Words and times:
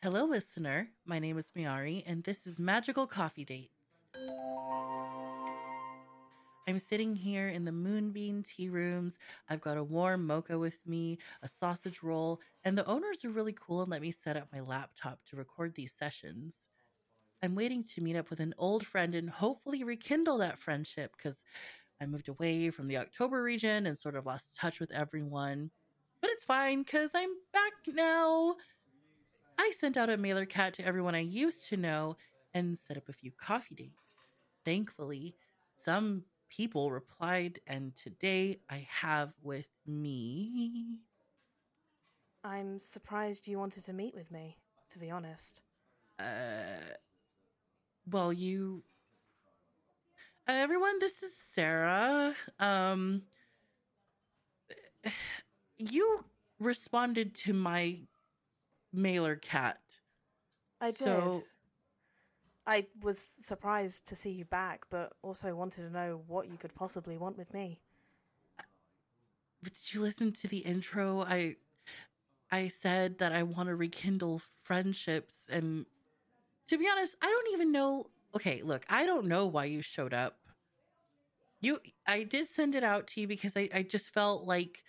Hello, 0.00 0.26
listener. 0.26 0.88
My 1.06 1.18
name 1.18 1.36
is 1.38 1.50
Miari, 1.56 2.04
and 2.06 2.22
this 2.22 2.46
is 2.46 2.60
Magical 2.60 3.04
Coffee 3.04 3.44
Dates. 3.44 3.74
I'm 6.68 6.78
sitting 6.78 7.16
here 7.16 7.48
in 7.48 7.64
the 7.64 7.72
Moonbeam 7.72 8.44
tea 8.44 8.68
rooms. 8.68 9.18
I've 9.50 9.60
got 9.60 9.76
a 9.76 9.82
warm 9.82 10.24
mocha 10.24 10.56
with 10.56 10.78
me, 10.86 11.18
a 11.42 11.48
sausage 11.48 12.00
roll, 12.00 12.40
and 12.62 12.78
the 12.78 12.86
owners 12.86 13.24
are 13.24 13.30
really 13.30 13.56
cool 13.60 13.82
and 13.82 13.90
let 13.90 14.00
me 14.00 14.12
set 14.12 14.36
up 14.36 14.46
my 14.52 14.60
laptop 14.60 15.18
to 15.30 15.36
record 15.36 15.74
these 15.74 15.94
sessions. 15.98 16.54
I'm 17.42 17.56
waiting 17.56 17.82
to 17.82 18.00
meet 18.00 18.14
up 18.14 18.30
with 18.30 18.38
an 18.38 18.54
old 18.56 18.86
friend 18.86 19.16
and 19.16 19.28
hopefully 19.28 19.82
rekindle 19.82 20.38
that 20.38 20.60
friendship 20.60 21.10
because 21.16 21.42
I 22.00 22.06
moved 22.06 22.28
away 22.28 22.70
from 22.70 22.86
the 22.86 22.98
October 22.98 23.42
region 23.42 23.86
and 23.86 23.98
sort 23.98 24.14
of 24.14 24.26
lost 24.26 24.54
touch 24.54 24.78
with 24.78 24.92
everyone. 24.92 25.72
But 26.20 26.30
it's 26.30 26.44
fine 26.44 26.84
because 26.84 27.10
I'm 27.14 27.30
back 27.52 27.72
now. 27.88 28.54
I 29.58 29.72
sent 29.78 29.96
out 29.96 30.08
a 30.08 30.16
mailer 30.16 30.46
cat 30.46 30.74
to 30.74 30.86
everyone 30.86 31.16
I 31.16 31.20
used 31.20 31.68
to 31.68 31.76
know 31.76 32.16
and 32.54 32.78
set 32.78 32.96
up 32.96 33.08
a 33.08 33.12
few 33.12 33.32
coffee 33.32 33.74
dates. 33.74 34.14
Thankfully, 34.64 35.34
some 35.76 36.22
people 36.48 36.92
replied, 36.92 37.60
and 37.66 37.92
today 37.96 38.60
I 38.70 38.86
have 38.88 39.32
with 39.42 39.66
me. 39.84 40.98
I'm 42.44 42.78
surprised 42.78 43.48
you 43.48 43.58
wanted 43.58 43.84
to 43.84 43.92
meet 43.92 44.14
with 44.14 44.30
me, 44.30 44.56
to 44.90 44.98
be 44.98 45.10
honest. 45.10 45.62
Uh, 46.20 46.94
well, 48.10 48.32
you. 48.32 48.84
Uh, 50.48 50.52
everyone, 50.52 51.00
this 51.00 51.22
is 51.22 51.32
Sarah. 51.52 52.34
Um, 52.60 53.22
you 55.78 56.24
responded 56.60 57.34
to 57.34 57.52
my 57.52 57.98
mailer 58.92 59.36
cat. 59.36 59.80
I 60.80 60.90
So- 60.92 61.32
did. 61.32 61.42
I 62.66 62.86
was 63.00 63.18
surprised 63.18 64.06
to 64.08 64.14
see 64.16 64.30
you 64.30 64.44
back, 64.44 64.84
but 64.90 65.14
also 65.22 65.54
wanted 65.54 65.82
to 65.82 65.90
know 65.90 66.22
what 66.26 66.48
you 66.50 66.58
could 66.58 66.74
possibly 66.74 67.16
want 67.16 67.38
with 67.38 67.52
me. 67.54 67.80
But 69.62 69.72
did 69.72 69.94
you 69.94 70.02
listen 70.02 70.32
to 70.32 70.48
the 70.48 70.58
intro? 70.58 71.22
I 71.22 71.56
I 72.50 72.68
said 72.68 73.18
that 73.18 73.32
I 73.32 73.42
want 73.42 73.68
to 73.68 73.74
rekindle 73.74 74.42
friendships 74.62 75.46
and 75.48 75.86
to 76.66 76.76
be 76.76 76.86
honest, 76.88 77.16
I 77.22 77.26
don't 77.26 77.54
even 77.54 77.72
know 77.72 78.10
okay, 78.34 78.62
look, 78.62 78.84
I 78.90 79.06
don't 79.06 79.26
know 79.26 79.46
why 79.46 79.64
you 79.64 79.80
showed 79.80 80.12
up. 80.12 80.38
You 81.60 81.80
I 82.06 82.22
did 82.24 82.48
send 82.50 82.74
it 82.74 82.84
out 82.84 83.06
to 83.08 83.20
you 83.22 83.26
because 83.26 83.56
I, 83.56 83.68
I 83.72 83.82
just 83.82 84.10
felt 84.10 84.44
like, 84.44 84.84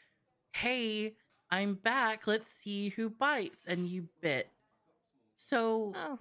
hey, 0.51 1.15
I'm 1.51 1.75
back. 1.75 2.27
Let's 2.27 2.49
see 2.49 2.89
who 2.89 3.09
bites. 3.09 3.65
And 3.67 3.87
you 3.87 4.07
bit. 4.21 4.49
So 5.35 5.93
Oh, 5.95 6.19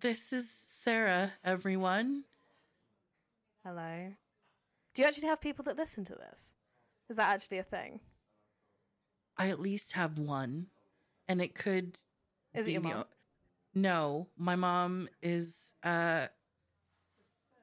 this 0.00 0.32
is 0.32 0.50
Sarah, 0.82 1.32
everyone. 1.44 2.24
hello. 3.64 4.12
Do 4.94 5.02
you 5.02 5.08
actually 5.08 5.28
have 5.28 5.40
people 5.40 5.64
that 5.64 5.76
listen 5.76 6.04
to 6.04 6.14
this? 6.14 6.54
Is 7.08 7.16
that 7.16 7.32
actually 7.34 7.58
a 7.58 7.62
thing? 7.64 8.00
I 9.36 9.48
at 9.50 9.60
least 9.60 9.92
have 9.92 10.18
one. 10.18 10.66
And 11.28 11.40
it 11.40 11.54
could 11.54 11.98
Is 12.54 12.66
it 12.66 12.72
your 12.72 12.82
the 12.82 12.88
mom? 12.88 13.04
No, 13.74 14.28
my 14.38 14.56
mom 14.56 15.08
is 15.22 15.56
uh 15.82 16.28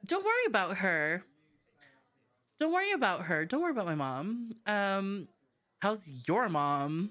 Don't 0.06 0.26
worry 0.26 0.46
about 0.48 0.78
her. 0.78 1.24
Don't 2.60 2.74
worry 2.74 2.92
about 2.92 3.24
her. 3.24 3.46
Don't 3.46 3.62
worry 3.62 3.72
about 3.72 3.86
my 3.86 3.96
mom. 3.96 4.56
Um 4.68 5.28
how's 5.82 6.08
your 6.28 6.48
mom? 6.48 7.10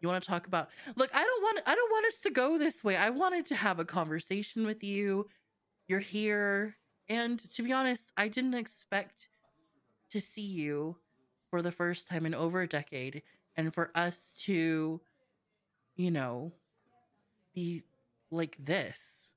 You 0.00 0.08
want 0.08 0.22
to 0.22 0.28
talk 0.28 0.46
about 0.46 0.68
Look, 0.96 1.10
I 1.14 1.22
don't 1.22 1.42
want 1.42 1.60
I 1.66 1.74
don't 1.74 1.90
want 1.90 2.06
us 2.06 2.20
to 2.22 2.30
go 2.30 2.58
this 2.58 2.82
way. 2.82 2.96
I 2.96 3.10
wanted 3.10 3.46
to 3.46 3.54
have 3.54 3.80
a 3.80 3.84
conversation 3.84 4.66
with 4.66 4.82
you. 4.82 5.28
You're 5.88 6.00
here 6.00 6.76
and 7.08 7.38
to 7.52 7.62
be 7.62 7.72
honest, 7.72 8.12
I 8.16 8.28
didn't 8.28 8.54
expect 8.54 9.28
to 10.10 10.20
see 10.20 10.42
you 10.42 10.96
for 11.50 11.60
the 11.60 11.72
first 11.72 12.08
time 12.08 12.24
in 12.26 12.34
over 12.34 12.62
a 12.62 12.68
decade 12.68 13.22
and 13.56 13.72
for 13.72 13.90
us 13.94 14.32
to 14.44 15.00
you 15.96 16.10
know 16.10 16.52
be 17.54 17.82
like 18.30 18.56
this. 18.58 19.28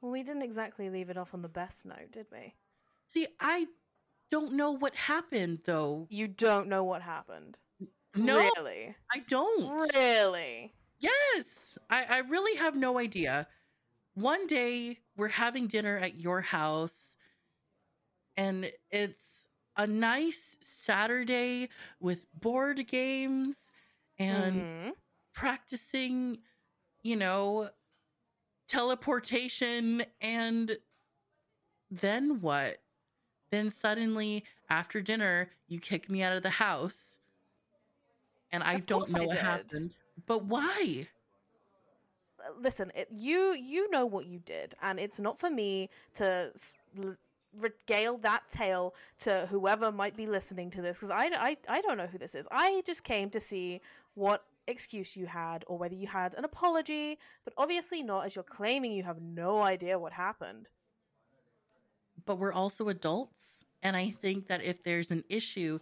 Well, 0.00 0.12
we 0.12 0.22
didn't 0.22 0.42
exactly 0.42 0.88
leave 0.88 1.10
it 1.10 1.18
off 1.18 1.34
on 1.34 1.42
the 1.42 1.48
best 1.48 1.84
note, 1.84 2.10
did 2.10 2.26
we? 2.32 2.54
See, 3.06 3.26
I 3.38 3.66
don't 4.30 4.54
know 4.54 4.72
what 4.72 4.94
happened 4.94 5.60
though. 5.64 6.06
You 6.10 6.26
don't 6.26 6.68
know 6.68 6.84
what 6.84 7.02
happened. 7.02 7.58
No, 8.14 8.50
Really? 8.56 8.96
I 9.12 9.20
don't. 9.20 9.74
Really? 9.94 10.74
Yes, 10.98 11.78
I, 11.88 12.04
I 12.04 12.18
really 12.18 12.54
have 12.56 12.76
no 12.76 12.98
idea. 12.98 13.48
One 14.14 14.46
day 14.46 15.00
we're 15.16 15.28
having 15.28 15.68
dinner 15.68 15.98
at 15.98 16.16
your 16.16 16.40
house, 16.42 17.16
and 18.36 18.72
it's 18.90 19.46
a 19.76 19.86
nice 19.86 20.56
Saturday 20.62 21.68
with 22.00 22.26
board 22.32 22.86
games 22.88 23.70
and 24.18 24.66
Mhm. 24.66 24.94
practicing, 25.34 26.42
you 27.02 27.16
know, 27.16 27.70
teleportation. 28.68 30.04
And 30.20 30.78
then 31.90 32.40
what? 32.40 32.82
Then 33.52 33.70
suddenly, 33.70 34.46
after 34.70 35.02
dinner, 35.02 35.52
you 35.68 35.80
kick 35.80 36.10
me 36.10 36.22
out 36.22 36.36
of 36.36 36.44
the 36.44 36.50
house. 36.50 37.19
And 38.52 38.62
I 38.62 38.74
Of 38.74 38.86
don't 38.86 39.12
know 39.12 39.22
I 39.22 39.26
what 39.26 39.30
did. 39.36 39.40
happened. 39.40 39.90
But 40.26 40.44
why? 40.44 41.08
Uh, 42.38 42.52
listen 42.60 42.90
it, 42.94 43.08
you 43.10 43.54
you 43.54 43.90
know 43.90 44.06
what 44.06 44.26
you 44.26 44.38
did 44.38 44.74
and 44.82 44.98
it's 44.98 45.20
not 45.20 45.38
for 45.38 45.50
me 45.50 45.90
to 46.14 46.50
regale 47.58 48.16
that 48.18 48.48
tale 48.48 48.94
to 49.18 49.46
whoever 49.50 49.92
might 49.92 50.16
be 50.16 50.26
listening 50.26 50.70
to 50.70 50.80
this 50.80 50.98
because 50.98 51.10
I, 51.10 51.26
I, 51.34 51.56
I 51.68 51.80
don't 51.82 51.98
know 51.98 52.06
who 52.06 52.16
this 52.16 52.34
is 52.34 52.48
i 52.50 52.80
just 52.86 53.04
came 53.04 53.28
to 53.30 53.40
see 53.40 53.82
what 54.14 54.44
excuse 54.66 55.16
you 55.16 55.26
had 55.26 55.64
or 55.66 55.76
whether 55.76 55.94
you 55.94 56.06
had 56.06 56.34
an 56.34 56.44
apology 56.44 57.18
but 57.44 57.52
obviously 57.58 58.02
not 58.02 58.24
as 58.24 58.36
you're 58.36 58.42
claiming 58.42 58.92
you 58.92 59.02
have 59.02 59.20
no 59.20 59.60
idea 59.60 59.98
what 59.98 60.12
happened 60.14 60.68
but 62.26 62.36
we're 62.36 62.52
also 62.52 62.88
adults. 62.88 63.64
And 63.82 63.96
I 63.96 64.10
think 64.10 64.46
that 64.48 64.62
if 64.62 64.82
there's 64.82 65.10
an 65.10 65.24
issue, 65.28 65.78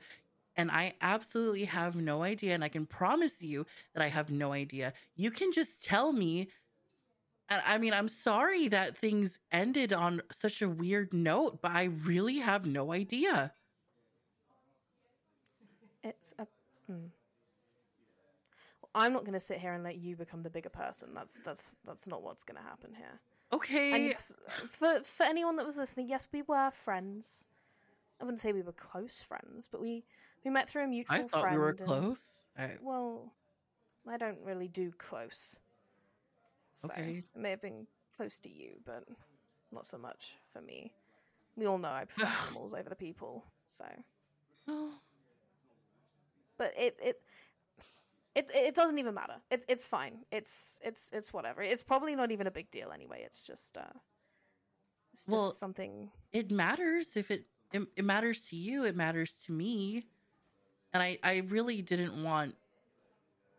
and 0.58 0.70
I 0.70 0.92
absolutely 1.00 1.64
have 1.64 1.96
no 1.96 2.22
idea, 2.22 2.54
and 2.54 2.62
I 2.62 2.69
can 2.69 2.84
promise 2.84 3.41
you 3.41 3.64
that 3.94 4.02
I 4.02 4.08
have 4.08 4.30
no 4.30 4.52
idea, 4.52 4.92
you 5.16 5.30
can 5.30 5.52
just 5.52 5.82
tell 5.84 6.12
me. 6.12 6.48
And 7.48 7.62
I 7.64 7.78
mean, 7.78 7.94
I'm 7.94 8.08
sorry 8.08 8.69
that 8.69 8.98
things 8.98 9.38
ended 9.52 9.94
on 9.94 10.20
such 10.30 10.60
a 10.60 10.69
weird 10.69 11.14
note, 11.14 11.62
but 11.62 11.70
I 11.70 11.84
really 12.04 12.38
have 12.38 12.66
no 12.66 12.92
idea. 12.92 13.52
it's 16.04 16.34
a 16.38 16.46
hmm. 16.86 17.06
i'm 18.94 19.12
not 19.12 19.22
going 19.25 19.32
to 19.32 19.40
sit 19.40 19.58
here 19.58 19.72
and 19.72 19.82
let 19.82 19.96
you 19.96 20.16
become 20.16 20.42
the 20.42 20.50
bigger 20.50 20.70
person 20.70 21.12
that's 21.12 21.40
that's 21.40 21.76
that's 21.84 22.06
not 22.06 22.22
what's 22.22 22.44
going 22.44 22.56
to 22.56 22.62
happen 22.62 22.94
here 22.94 23.20
Okay. 23.52 24.10
And 24.10 24.14
for 24.69 25.02
for 25.02 25.25
anyone 25.25 25.56
that 25.56 25.64
was 25.64 25.76
listening, 25.76 26.08
yes, 26.08 26.28
we 26.32 26.42
were 26.42 26.70
friends. 26.70 27.48
I 28.20 28.25
wouldn't 28.25 28.40
say 28.40 28.52
we 28.52 28.62
were 28.62 28.72
close 28.72 29.22
friends, 29.22 29.69
but 29.70 29.80
we 29.80 30.04
we 30.44 30.50
met 30.50 30.69
through 30.69 30.84
a 30.84 30.87
mutual 30.88 31.15
friend. 31.16 31.25
I 31.25 31.28
thought 31.28 31.41
friend. 31.43 31.56
we 31.56 31.60
were 31.60 31.72
close. 31.75 32.44
I, 32.59 32.71
well, 32.81 33.32
I 34.09 34.16
don't 34.16 34.38
really 34.44 34.69
do 34.69 34.91
close. 34.93 35.60
So 36.75 36.88
Okay. 36.93 37.25
it 37.34 37.41
may 37.41 37.50
have 37.50 37.60
been 37.62 37.87
close 38.16 38.38
to 38.41 38.49
you, 38.49 38.76
but 38.84 39.04
not 39.72 39.87
so 39.87 39.99
much 39.99 40.37
for 40.53 40.60
me. 40.60 40.93
We 41.56 41.66
all 41.66 41.78
know 41.78 41.88
I 41.91 42.04
prefer 42.04 42.28
animals 42.47 42.72
over 42.75 42.88
the 42.88 42.97
people, 42.97 43.44
so. 43.69 43.84
oh, 44.69 44.93
But 46.56 46.72
it 46.78 46.97
it. 47.03 47.20
It, 48.34 48.53
it 48.55 48.75
doesn't 48.76 48.99
even 49.00 49.15
matter. 49.15 49.34
It, 49.50 49.65
it's 49.69 49.88
fine. 49.88 50.19
It's 50.31 50.78
it's 50.84 51.10
it's 51.12 51.32
whatever. 51.32 51.60
It's 51.60 51.82
probably 51.82 52.15
not 52.15 52.31
even 52.31 52.47
a 52.47 52.53
big 52.53 52.70
deal 52.70 52.93
anyway. 52.93 53.23
It's 53.25 53.43
just 53.44 53.76
uh, 53.76 53.82
it's 55.12 55.25
just 55.25 55.35
Well, 55.35 55.50
something 55.50 56.08
it 56.32 56.52
matters 56.52 57.17
if 57.17 57.32
it, 57.32 57.46
it 57.73 57.82
it 57.96 58.05
matters 58.05 58.43
to 58.50 58.56
you 58.56 58.85
it 58.85 58.94
matters 58.94 59.43
to 59.46 59.52
me 59.52 60.06
and 60.93 61.02
i 61.02 61.19
i 61.23 61.37
really 61.49 61.82
didn't 61.82 62.23
want 62.23 62.55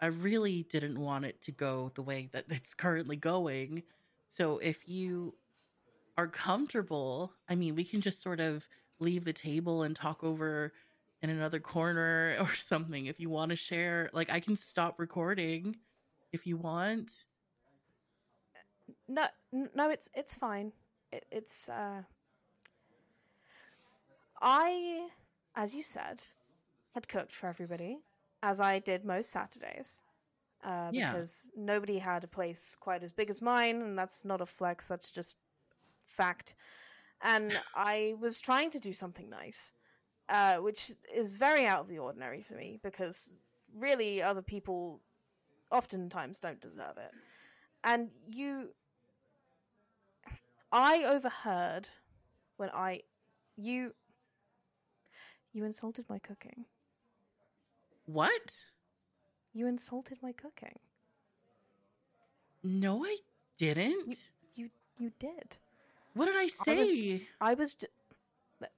i 0.01 0.07
really 0.07 0.63
didn't 0.69 0.99
want 0.99 1.25
it 1.25 1.41
to 1.41 1.51
go 1.51 1.91
the 1.95 2.01
way 2.01 2.29
that 2.31 2.45
it's 2.49 2.73
currently 2.73 3.15
going. 3.15 3.83
So 4.31 4.59
if 4.59 4.87
you 4.87 5.33
are 6.17 6.27
comfortable 6.27 7.31
i 7.47 7.55
mean 7.55 7.75
we 7.75 7.83
can 7.83 8.01
just 8.01 8.21
sort 8.21 8.39
of 8.39 8.67
leave 8.99 9.23
the 9.23 9.33
table 9.33 9.83
and 9.83 9.95
talk 9.95 10.23
over 10.23 10.73
in 11.21 11.29
another 11.29 11.59
corner 11.59 12.35
or 12.41 12.53
something 12.55 13.05
if 13.05 13.19
you 13.19 13.29
want 13.29 13.49
to 13.49 13.55
share. 13.55 14.09
Like 14.13 14.31
i 14.31 14.39
can 14.39 14.55
stop 14.55 14.99
recording 14.99 15.75
if 16.31 16.45
you 16.45 16.57
want. 16.57 17.11
No, 19.07 19.25
no, 19.51 19.89
it's 19.89 20.09
it's 20.13 20.35
fine. 20.35 20.71
It, 21.11 21.25
it's 21.31 21.69
uh, 21.69 22.03
I, 24.41 25.09
as 25.55 25.73
you 25.73 25.83
said, 25.83 26.23
had 26.93 27.07
cooked 27.07 27.31
for 27.31 27.47
everybody, 27.47 27.99
as 28.41 28.59
I 28.59 28.79
did 28.79 29.05
most 29.05 29.29
Saturdays, 29.29 30.01
uh, 30.63 30.91
Yeah. 30.93 31.11
because 31.11 31.51
nobody 31.55 31.99
had 31.99 32.23
a 32.23 32.27
place 32.27 32.75
quite 32.75 33.03
as 33.03 33.11
big 33.11 33.29
as 33.29 33.41
mine, 33.41 33.81
and 33.81 33.97
that's 33.97 34.25
not 34.25 34.41
a 34.41 34.45
flex. 34.45 34.87
That's 34.87 35.11
just 35.11 35.37
fact. 36.05 36.55
And 37.21 37.51
I 37.75 38.15
was 38.19 38.39
trying 38.41 38.69
to 38.71 38.79
do 38.79 38.93
something 38.93 39.29
nice, 39.29 39.73
uh, 40.29 40.57
which 40.57 40.91
is 41.13 41.33
very 41.33 41.65
out 41.65 41.81
of 41.81 41.87
the 41.87 41.99
ordinary 41.99 42.41
for 42.41 42.53
me 42.55 42.79
because 42.81 43.35
really 43.75 44.21
other 44.21 44.41
people 44.41 45.01
oftentimes 45.71 46.39
don't 46.39 46.59
deserve 46.59 46.97
it. 46.97 47.11
And 47.83 48.09
you, 48.27 48.73
I 50.71 51.03
overheard 51.05 51.87
when 52.57 52.69
I, 52.73 53.01
you, 53.55 53.93
you 55.53 55.63
insulted 55.65 56.05
my 56.09 56.19
cooking. 56.19 56.65
What? 58.11 58.51
You 59.53 59.67
insulted 59.67 60.17
my 60.23 60.31
cooking. 60.31 60.79
No, 62.63 63.05
I 63.05 63.17
didn't. 63.59 64.09
You 64.09 64.15
you 64.55 64.69
you 64.97 65.11
did. 65.19 65.57
what 66.15 66.25
did 66.25 66.35
I 66.35 66.47
say? 66.47 67.27
I 67.39 67.53
was. 67.53 67.75
J- 67.75 67.87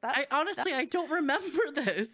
I 0.03 0.25
honestly, 0.33 0.73
I 0.73 0.85
don't 0.85 1.09
remember 1.09 1.59
this. 1.73 2.09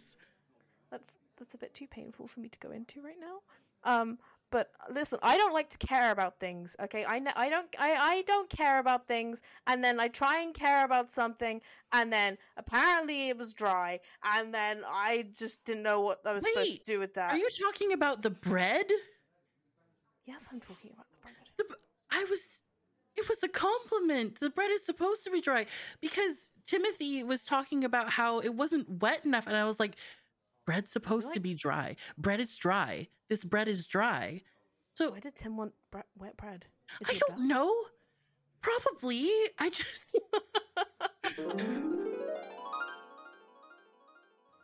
That's 0.92 1.18
that's 1.38 1.56
a 1.56 1.58
bit 1.58 1.74
too 1.74 1.88
painful 1.88 2.28
for 2.28 2.40
me 2.40 2.50
to 2.50 2.60
go 2.60 2.70
into 2.70 3.02
right 3.02 3.20
now. 3.20 3.40
Um, 3.84 4.20
but 4.50 4.72
uh, 4.80 4.94
listen, 4.94 5.20
I 5.22 5.38
don't 5.38 5.54
like 5.54 5.70
to 5.70 5.78
care 5.78 6.12
about 6.12 6.40
things. 6.40 6.76
Okay, 6.82 7.06
I 7.06 7.20
kn- 7.20 7.34
I 7.36 7.50
don't 7.50 7.68
I 7.80 7.92
I 7.94 8.22
don't 8.24 8.50
care 8.50 8.80
about 8.80 9.08
things, 9.08 9.42
and 9.66 9.84
then 9.84 10.00
I 10.00 10.08
try 10.08 10.40
and 10.42 10.54
care 10.54 10.86
about 10.86 11.12
something, 11.12 11.62
and 11.92 12.12
then 12.12 12.38
apparently 12.58 13.30
it 13.30 13.38
was 13.38 13.54
dry, 13.54 14.00
and 14.24 14.54
then 14.54 14.84
I 14.88 15.28
just 15.38 15.66
didn't 15.66 15.84
know 15.84 16.02
what 16.02 16.22
I 16.26 16.34
was 16.34 16.46
supposed 16.46 16.80
to 16.80 16.92
do 16.92 17.00
with 17.00 17.14
that. 17.16 17.34
Are 17.34 17.38
you 17.38 17.50
talking 17.50 17.94
about 17.94 18.22
the 18.22 18.30
bread? 18.30 18.88
Yes, 20.26 20.50
I'm 20.52 20.60
talking 20.60 20.92
about 20.94 21.08
the 21.10 21.18
bread. 21.22 21.36
The, 21.58 21.66
I 22.12 22.26
was. 22.30 22.60
It 23.16 23.28
was 23.28 23.42
a 23.42 23.48
compliment. 23.48 24.40
The 24.40 24.52
bread 24.52 24.70
is 24.70 24.86
supposed 24.86 25.24
to 25.24 25.32
be 25.32 25.42
dry 25.42 25.66
because 26.02 26.50
Timothy 26.68 27.24
was 27.24 27.44
talking 27.44 27.84
about 27.84 28.10
how 28.12 28.40
it 28.40 28.54
wasn't 28.54 29.02
wet 29.02 29.26
enough, 29.26 29.48
and 29.48 29.56
I 29.56 29.66
was 29.66 29.80
like, 29.80 29.96
"Bread's 30.68 30.92
supposed 30.92 31.34
to 31.34 31.40
be 31.40 31.56
dry. 31.56 31.96
Bread 32.18 32.40
is 32.40 32.56
dry. 32.58 33.08
This 33.30 33.44
bread 33.44 33.68
is 33.68 33.88
dry." 33.88 34.44
So 34.94 35.10
Why 35.12 35.20
did 35.20 35.36
Tim 35.36 35.58
want 35.58 35.74
bre- 35.90 36.00
wet 36.18 36.38
bread? 36.38 36.66
Is 37.02 37.10
I 37.10 37.14
don't 37.14 37.30
duck? 37.30 37.40
know. 37.40 37.74
Probably. 38.62 39.30
I 39.60 39.70
just. 39.72 40.16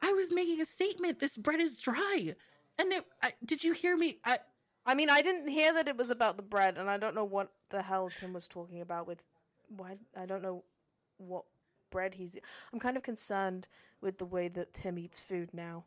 I 0.02 0.12
was 0.14 0.32
making 0.32 0.62
a 0.62 0.66
statement. 0.66 1.20
This 1.20 1.38
bread 1.38 1.60
is 1.60 1.78
dry, 1.80 2.36
and 2.78 2.92
it. 2.92 3.06
I, 3.22 3.34
did 3.46 3.64
you 3.64 3.74
hear 3.74 3.96
me? 3.96 4.20
I, 4.26 4.40
I 4.86 4.96
mean, 4.96 5.10
I 5.10 5.22
didn't 5.22 5.48
hear 5.48 5.74
that 5.74 5.88
it 5.88 5.96
was 5.98 6.12
about 6.12 6.36
the 6.36 6.44
bread, 6.44 6.78
and 6.78 6.90
I 6.90 6.98
don't 6.98 7.16
know 7.16 7.24
what 7.24 7.52
the 7.70 7.82
hell 7.82 8.10
Tim 8.10 8.34
was 8.34 8.48
talking 8.48 8.82
about 8.82 9.08
with. 9.08 9.24
Why 9.70 9.96
I 10.20 10.26
don't 10.26 10.42
know 10.44 10.64
what 11.18 11.46
bread 11.90 12.16
he's. 12.16 12.38
I'm 12.74 12.80
kind 12.80 12.98
of 12.98 13.04
concerned 13.04 13.68
with 14.02 14.18
the 14.18 14.26
way 14.26 14.50
that 14.50 14.74
Tim 14.74 15.00
eats 15.00 15.22
food 15.22 15.50
now. 15.54 15.86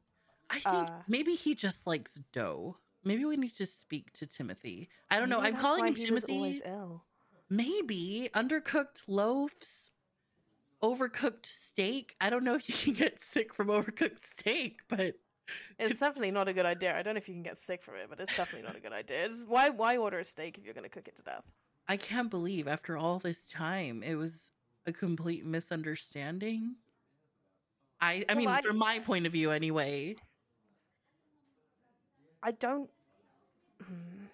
I 0.50 0.54
think 0.60 0.66
Uh, 0.88 1.02
maybe 1.08 1.34
he 1.34 1.54
just 1.54 1.86
likes 1.86 2.14
dough. 2.32 2.76
Maybe 3.04 3.24
we 3.24 3.36
need 3.36 3.54
to 3.56 3.66
speak 3.66 4.12
to 4.14 4.26
Timothy. 4.26 4.88
I 5.10 5.18
don't 5.18 5.28
know. 5.28 5.40
I'm 5.40 5.56
calling 5.56 5.86
him 5.86 5.94
Timothy. 5.94 6.12
was 6.12 6.24
always 6.24 6.62
ill. 6.64 7.04
Maybe 7.48 8.28
undercooked 8.34 9.02
loaves, 9.06 9.90
overcooked 10.82 11.46
steak. 11.46 12.16
I 12.20 12.30
don't 12.30 12.44
know 12.44 12.54
if 12.54 12.68
you 12.68 12.74
can 12.74 12.94
get 12.94 13.20
sick 13.20 13.54
from 13.54 13.68
overcooked 13.68 14.24
steak, 14.24 14.80
but 14.88 15.14
It's 15.78 16.00
definitely 16.00 16.32
not 16.32 16.48
a 16.48 16.52
good 16.52 16.66
idea. 16.66 16.96
I 16.98 17.02
don't 17.02 17.14
know 17.14 17.18
if 17.18 17.28
you 17.28 17.34
can 17.34 17.44
get 17.44 17.56
sick 17.58 17.80
from 17.82 17.94
it, 17.96 18.08
but 18.10 18.18
it's 18.18 18.34
definitely 18.36 18.66
not 18.66 18.76
a 18.76 18.80
good 18.80 18.92
idea. 18.92 19.24
It's, 19.26 19.44
why 19.46 19.68
why 19.68 19.96
order 19.96 20.18
a 20.18 20.24
steak 20.24 20.58
if 20.58 20.64
you're 20.64 20.74
going 20.74 20.82
to 20.84 20.90
cook 20.90 21.06
it 21.06 21.16
to 21.16 21.22
death? 21.22 21.52
I 21.88 21.96
can't 21.96 22.30
believe 22.30 22.66
after 22.66 22.96
all 22.98 23.20
this 23.20 23.48
time 23.48 24.02
it 24.02 24.16
was 24.16 24.50
a 24.86 24.92
complete 24.92 25.44
misunderstanding. 25.46 26.74
I 28.00 28.24
I 28.28 28.34
Well, 28.34 28.36
mean 28.38 28.48
I- 28.48 28.60
from 28.62 28.78
my 28.78 28.98
point 28.98 29.26
of 29.26 29.32
view 29.32 29.52
anyway. 29.52 30.16
I 32.46 32.52
don't. 32.52 32.90
Hmm. 33.82 34.26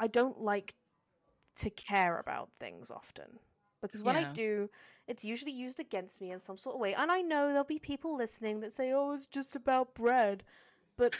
I 0.00 0.08
don't 0.08 0.40
like 0.40 0.74
to 1.56 1.70
care 1.70 2.18
about 2.18 2.50
things 2.60 2.90
often 2.90 3.40
because 3.82 4.04
when 4.04 4.16
I 4.16 4.24
do, 4.24 4.70
it's 5.08 5.24
usually 5.24 5.52
used 5.52 5.80
against 5.80 6.20
me 6.20 6.30
in 6.32 6.40
some 6.40 6.56
sort 6.58 6.76
of 6.76 6.80
way. 6.80 6.94
And 6.94 7.10
I 7.12 7.22
know 7.22 7.48
there'll 7.48 7.64
be 7.64 7.78
people 7.80 8.16
listening 8.16 8.60
that 8.60 8.72
say, 8.72 8.92
"Oh, 8.92 9.12
it's 9.12 9.26
just 9.26 9.56
about 9.56 9.94
bread," 9.94 10.44
but 10.96 11.14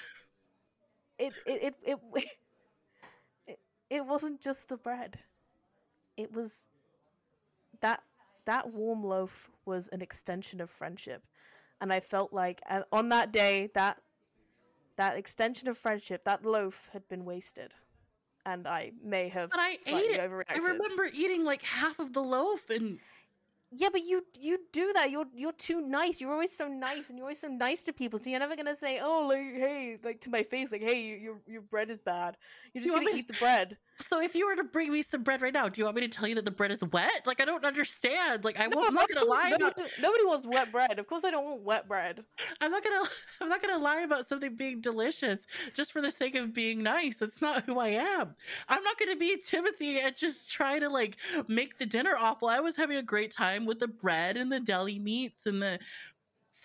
it 1.18 1.34
it 1.46 1.74
it 1.84 1.98
it 2.14 2.26
it, 3.48 3.58
it 3.90 4.06
wasn't 4.06 4.40
just 4.40 4.68
the 4.68 4.76
bread. 4.76 5.18
It 6.16 6.32
was 6.32 6.70
that 7.80 8.02
that 8.44 8.72
warm 8.72 9.02
loaf 9.04 9.48
was 9.64 9.88
an 9.88 10.02
extension 10.02 10.60
of 10.60 10.70
friendship, 10.70 11.24
and 11.80 11.92
I 11.92 12.00
felt 12.00 12.32
like 12.32 12.60
on 12.92 13.08
that 13.10 13.32
day 13.32 13.70
that 13.74 14.00
that 14.96 15.16
extension 15.18 15.68
of 15.68 15.78
friendship, 15.78 16.24
that 16.24 16.44
loaf 16.44 16.88
had 16.92 17.08
been 17.08 17.24
wasted, 17.24 17.76
and 18.46 18.66
I 18.68 18.92
may 19.02 19.28
have 19.30 19.52
I 19.52 19.74
slightly 19.74 20.14
ate 20.14 20.20
it. 20.20 20.20
overreacted. 20.20 20.54
I 20.54 20.58
remember 20.58 21.04
eating 21.12 21.44
like 21.44 21.62
half 21.62 21.98
of 21.98 22.12
the 22.12 22.22
loaf 22.22 22.70
and 22.70 23.00
Yeah, 23.72 23.88
but 23.90 24.02
you 24.02 24.24
you 24.38 24.58
do 24.72 24.92
that. 24.92 25.10
You're 25.10 25.26
you're 25.34 25.52
too 25.52 25.80
nice. 25.80 26.20
You're 26.20 26.32
always 26.32 26.56
so 26.56 26.68
nice, 26.68 27.10
and 27.10 27.18
you're 27.18 27.24
always 27.26 27.40
so 27.40 27.48
nice 27.48 27.82
to 27.84 27.92
people. 27.92 28.18
So 28.18 28.30
you're 28.30 28.38
never 28.38 28.54
gonna 28.56 28.76
say, 28.76 29.00
"Oh, 29.00 29.26
like 29.26 29.38
hey," 29.38 29.98
like 30.02 30.20
to 30.22 30.30
my 30.30 30.44
face, 30.44 30.70
like, 30.70 30.82
"Hey, 30.82 31.18
your 31.18 31.42
your 31.46 31.62
bread 31.62 31.90
is 31.90 31.98
bad." 31.98 32.38
You're 32.72 32.82
just 32.82 32.94
You 32.94 32.94
gonna 32.94 33.06
eat 33.10 33.26
the 33.26 33.34
bread. 33.34 33.78
So 34.00 34.20
if 34.20 34.34
you 34.34 34.46
were 34.46 34.56
to 34.56 34.64
bring 34.64 34.92
me 34.92 35.02
some 35.02 35.22
bread 35.22 35.40
right 35.42 35.52
now, 35.52 35.68
do 35.68 35.80
you 35.80 35.84
want 35.84 35.96
me 35.96 36.02
to 36.02 36.08
tell 36.08 36.28
you 36.28 36.34
that 36.34 36.44
the 36.44 36.50
bread 36.50 36.70
is 36.70 36.82
wet? 36.92 37.26
Like 37.26 37.40
I 37.40 37.44
don't 37.44 37.64
understand. 37.64 38.44
Like 38.44 38.60
I 38.60 38.66
No, 38.66 38.76
won't, 38.76 38.88
I'm 38.88 38.94
not 38.94 39.08
gonna 39.08 39.26
lie 39.26 39.48
about 39.48 39.76
nobody, 39.76 39.94
nobody 40.00 40.24
wants 40.24 40.46
wet 40.46 40.70
bread. 40.70 40.98
Of 40.98 41.06
course, 41.06 41.24
I 41.24 41.30
don't 41.30 41.44
want 41.44 41.62
wet 41.62 41.88
bread. 41.88 42.24
I'm 42.60 42.70
not 42.70 42.84
gonna 42.84 43.08
I'm 43.40 43.48
not 43.48 43.62
gonna 43.62 43.78
lie 43.82 44.00
about 44.00 44.26
something 44.26 44.54
being 44.54 44.80
delicious 44.80 45.46
just 45.74 45.92
for 45.92 46.00
the 46.02 46.10
sake 46.10 46.34
of 46.34 46.52
being 46.52 46.82
nice. 46.82 47.16
That's 47.18 47.40
not 47.40 47.64
who 47.64 47.78
I 47.78 47.88
am. 47.88 48.34
I'm 48.68 48.82
not 48.82 48.98
gonna 48.98 49.16
be 49.16 49.36
Timothy 49.44 49.98
and 50.00 50.16
just 50.16 50.50
try 50.50 50.78
to 50.78 50.88
like 50.88 51.16
make 51.48 51.78
the 51.78 51.86
dinner 51.86 52.14
awful. 52.18 52.48
I 52.48 52.60
was 52.60 52.76
having 52.76 52.98
a 52.98 53.02
great 53.02 53.30
time 53.30 53.66
with 53.66 53.78
the 53.78 53.88
bread 53.88 54.36
and 54.36 54.52
the 54.52 54.60
deli 54.60 54.98
meats 54.98 55.46
and 55.46 55.62
the 55.62 55.78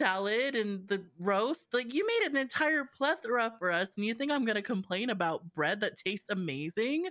salad 0.02 0.56
and 0.56 0.88
the 0.88 1.04
roast. 1.20 1.74
Like 1.74 1.94
you 1.94 2.06
made 2.06 2.30
an 2.30 2.38
entire 2.38 2.86
plethora 2.86 3.54
for 3.60 3.72
us, 3.72 3.92
and 3.98 4.06
you 4.06 4.14
think 4.14 4.32
I'm 4.32 4.46
gonna 4.46 4.62
complain 4.62 5.10
about 5.10 5.54
bread 5.54 5.82
that 5.82 5.98
tastes 5.98 6.28
amazing? 6.30 7.08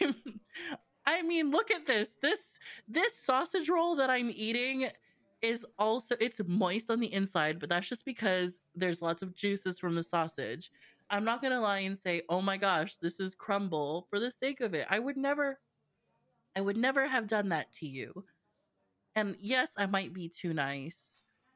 I'm 0.00 0.14
I 1.06 1.22
mean, 1.22 1.50
look 1.50 1.70
at 1.70 1.86
this. 1.86 2.10
This 2.22 2.58
this 2.88 3.16
sausage 3.18 3.68
roll 3.68 3.96
that 3.96 4.10
I'm 4.10 4.30
eating 4.34 4.88
is 5.42 5.64
also 5.78 6.16
it's 6.20 6.40
moist 6.46 6.90
on 6.90 7.00
the 7.00 7.12
inside, 7.12 7.58
but 7.58 7.68
that's 7.68 7.88
just 7.88 8.04
because 8.04 8.58
there's 8.74 9.02
lots 9.02 9.22
of 9.22 9.34
juices 9.34 9.78
from 9.78 9.94
the 9.94 10.02
sausage. 10.04 10.70
I'm 11.10 11.24
not 11.24 11.42
gonna 11.42 11.60
lie 11.60 11.80
and 11.80 11.98
say, 11.98 12.22
oh 12.28 12.40
my 12.42 12.56
gosh, 12.56 12.96
this 12.98 13.20
is 13.20 13.34
crumble 13.34 14.06
for 14.10 14.20
the 14.20 14.30
sake 14.30 14.60
of 14.60 14.74
it. 14.74 14.86
I 14.90 14.98
would 14.98 15.16
never 15.16 15.58
I 16.56 16.60
would 16.60 16.76
never 16.76 17.06
have 17.08 17.26
done 17.26 17.48
that 17.50 17.72
to 17.74 17.86
you. 17.86 18.24
And 19.16 19.36
yes, 19.40 19.72
I 19.76 19.86
might 19.86 20.12
be 20.12 20.28
too 20.28 20.54
nice. 20.54 21.09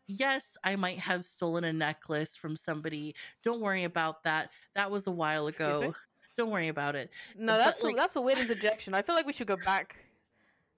Yes, 0.06 0.56
I 0.64 0.76
might 0.76 0.98
have 0.98 1.24
stolen 1.24 1.64
a 1.64 1.72
necklace 1.72 2.36
from 2.36 2.56
somebody. 2.56 3.14
Don't 3.42 3.60
worry 3.60 3.84
about 3.84 4.22
that. 4.24 4.50
That 4.74 4.90
was 4.90 5.06
a 5.06 5.10
while 5.10 5.46
ago. 5.46 5.94
Don't 6.36 6.50
worry 6.50 6.68
about 6.68 6.94
it. 6.96 7.10
No, 7.36 7.54
But, 7.54 7.58
that's 7.58 7.84
like- 7.84 7.94
a, 7.94 7.96
that's 7.96 8.16
a 8.16 8.20
weird 8.20 8.38
interjection. 8.38 8.92
I 8.94 9.02
feel 9.02 9.14
like 9.14 9.26
we 9.26 9.32
should 9.32 9.46
go 9.46 9.56
back 9.56 9.96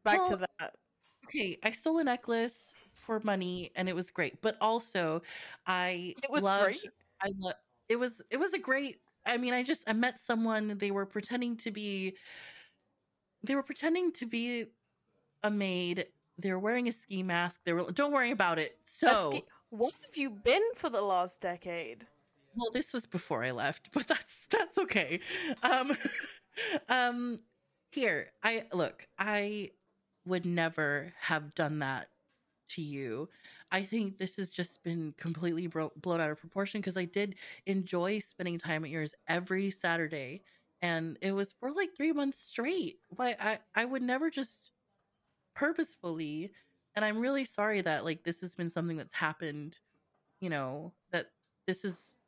back 0.05 0.25
to 0.29 0.37
that. 0.37 0.75
okay, 1.25 1.59
I 1.65 1.73
stole 1.73 1.99
a 1.99 2.05
necklace 2.05 2.73
for 2.93 3.21
money 3.25 3.73
and 3.75 3.89
it 3.89 3.97
was 3.97 4.11
great. 4.11 4.41
But 4.43 4.57
also, 4.61 5.23
I 5.67 6.15
It 6.23 6.31
was 6.31 6.45
loved, 6.45 6.65
great. 6.65 6.81
I 7.21 7.33
lo- 7.39 7.53
it 7.89 7.97
was 7.97 8.23
it 8.31 8.37
was 8.37 8.53
a 8.53 8.59
great. 8.59 9.01
I 9.25 9.39
mean, 9.39 9.55
I 9.55 9.65
just 9.65 9.83
I 9.89 9.93
met 9.93 10.21
someone. 10.21 10.79
They 10.79 10.93
were 10.93 11.07
pretending 11.07 11.57
to 11.59 11.73
be. 11.73 12.17
They 13.43 13.55
were 13.57 13.63
pretending 13.65 14.13
to 14.13 14.27
be 14.27 14.67
a 15.43 15.51
maid. 15.51 16.07
They 16.39 16.53
were 16.53 16.59
wearing 16.59 16.89
a 16.89 16.93
ski 16.93 17.23
mask. 17.23 17.61
They 17.65 17.73
were. 17.73 17.91
Don't 17.93 18.13
worry 18.13 18.31
about 18.31 18.59
it. 18.59 18.77
So, 18.85 19.31
ski- 19.31 19.45
what 19.71 19.95
have 20.07 20.17
you 20.17 20.31
been 20.31 20.63
for 20.75 20.91
the 20.91 21.03
last 21.03 21.41
decade? 21.41 22.07
well, 22.57 22.71
this 22.71 22.93
was 22.93 23.07
before 23.07 23.45
I 23.45 23.53
left, 23.53 23.91
but 23.93 24.09
that's 24.09 24.47
that's 24.51 24.79
okay. 24.79 25.21
Um, 25.63 25.97
um, 26.89 27.39
here 27.93 28.31
I 28.43 28.65
look. 28.73 29.07
I 29.19 29.71
would 30.27 30.45
never 30.45 31.13
have 31.21 31.55
done 31.55 31.79
that 31.81 32.09
to 32.71 32.83
you. 32.83 33.29
I 33.71 33.85
think 33.85 34.19
this 34.19 34.37
has 34.37 34.51
just 34.51 34.83
been 34.83 35.15
completely 35.17 35.69
bro- 35.69 35.93
blown 35.97 36.21
out 36.21 36.31
of 36.31 36.41
proportion 36.41 36.81
because 36.81 36.97
I 36.97 37.05
did 37.05 37.37
enjoy 37.67 38.19
spending 38.19 38.59
time 38.59 38.85
at 38.85 38.91
yours 38.91 39.15
every 39.29 39.71
Saturday, 39.71 40.43
and 40.83 41.17
it 41.21 41.33
was 41.33 41.53
for 41.53 41.71
like 41.71 41.91
three 41.97 42.13
months 42.13 42.41
straight. 42.41 42.99
Why 43.11 43.37
I 43.39 43.59
I 43.75 43.85
would 43.85 44.03
never 44.03 44.31
just 44.31 44.73
purposefully, 45.57 46.55
and 46.97 47.05
I'm 47.07 47.19
really 47.19 47.47
sorry 47.47 47.83
that 47.83 48.05
like 48.05 48.25
this 48.25 48.43
has 48.43 48.57
been 48.57 48.71
something 48.71 48.99
that's 48.99 49.15
happened. 49.15 49.81
You 50.41 50.51
know 50.51 50.95
that 51.13 51.33
this 51.67 51.85
is 51.85 52.19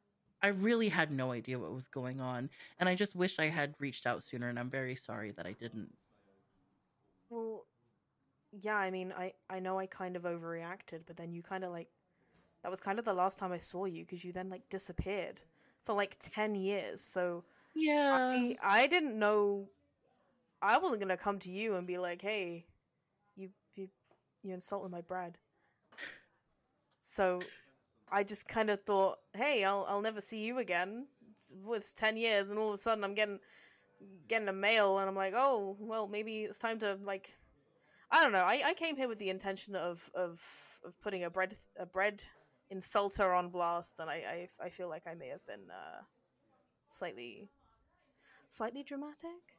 I 0.43 0.49
really 0.49 0.91
had 0.91 1.13
no 1.13 1.33
idea 1.33 1.59
what 1.61 1.73
was 1.75 1.89
going 1.89 2.21
on, 2.21 2.51
and 2.79 2.89
I 2.91 2.97
just 2.97 3.17
wish 3.17 3.39
I 3.41 3.49
had 3.49 3.77
reached 3.81 4.07
out 4.07 4.25
sooner, 4.25 4.49
and 4.51 4.59
I'm 4.59 4.71
very 4.71 4.97
sorry 4.97 5.33
that 5.33 5.47
I 5.47 5.55
didn't. 5.55 5.97
Well, 7.29 7.67
yeah, 8.53 8.77
I 8.77 8.91
mean, 8.91 9.13
I 9.13 9.35
I 9.51 9.61
know 9.61 9.79
I 9.79 9.87
kind 9.87 10.17
of 10.17 10.25
overreacted, 10.25 11.07
but 11.07 11.17
then 11.17 11.33
you 11.33 11.43
kind 11.43 11.65
of 11.65 11.73
like 11.73 11.91
that 12.63 12.71
was 12.71 12.81
kind 12.81 12.99
of 12.99 13.05
the 13.07 13.15
last 13.15 13.39
time 13.39 13.53
I 13.53 13.59
saw 13.59 13.87
you 13.87 14.05
because 14.05 14.25
you 14.25 14.33
then 14.33 14.51
like 14.51 14.69
disappeared 14.71 15.43
for 15.85 15.95
like 15.95 16.19
10 16.21 16.57
years. 16.57 17.03
So 17.03 17.47
Yeah. 17.75 18.19
I 18.33 18.57
I 18.63 18.87
didn't 18.89 19.19
know 19.19 19.71
I 20.63 20.79
wasn't 20.79 21.01
going 21.03 21.17
to 21.17 21.23
come 21.23 21.39
to 21.41 21.51
you 21.51 21.77
and 21.77 21.87
be 21.87 21.99
like, 21.99 22.23
"Hey, 22.23 22.67
you 24.49 24.55
insulted 24.55 24.91
my 24.91 25.01
bread." 25.01 25.39
So 27.01 27.41
I 28.11 28.25
just 28.25 28.49
kind 28.49 28.71
of 28.71 28.81
thought, 28.81 29.19
"Hey, 29.35 29.65
I'll 29.65 29.85
I'll 29.89 30.03
never 30.03 30.21
see 30.21 30.45
you 30.45 30.59
again." 30.59 31.07
It 31.51 31.65
was 31.65 31.95
10 31.95 32.17
years 32.17 32.51
and 32.51 32.59
all 32.59 32.69
of 32.69 32.75
a 32.75 32.79
sudden 32.79 33.05
I'm 33.05 33.15
getting 33.15 33.39
getting 34.29 34.49
a 34.49 34.53
mail 34.53 34.99
and 34.99 35.09
I'm 35.09 35.17
like, 35.17 35.35
"Oh, 35.37 35.77
well, 35.79 36.09
maybe 36.09 36.43
it's 36.43 36.59
time 36.59 36.79
to 36.81 36.99
like 37.05 37.35
I 38.11 38.23
don't 38.23 38.33
know. 38.33 38.45
I, 38.45 38.63
I 38.65 38.75
came 38.75 38.97
here 38.97 39.09
with 39.09 39.19
the 39.19 39.29
intention 39.29 39.77
of, 39.77 40.11
of 40.15 40.41
of 40.85 41.01
putting 41.03 41.25
a 41.25 41.31
bread 41.31 41.57
a 41.77 41.85
bread 41.87 42.23
insulter 42.73 43.37
on 43.37 43.51
blast, 43.51 44.01
and 44.01 44.09
I 44.09 44.49
I, 44.61 44.67
I 44.67 44.69
feel 44.71 44.89
like 44.89 45.07
I 45.07 45.15
may 45.15 45.29
have 45.29 45.45
been 45.47 45.71
uh, 45.71 46.03
slightly 46.87 47.51
slightly 48.47 48.83
dramatic, 48.83 49.59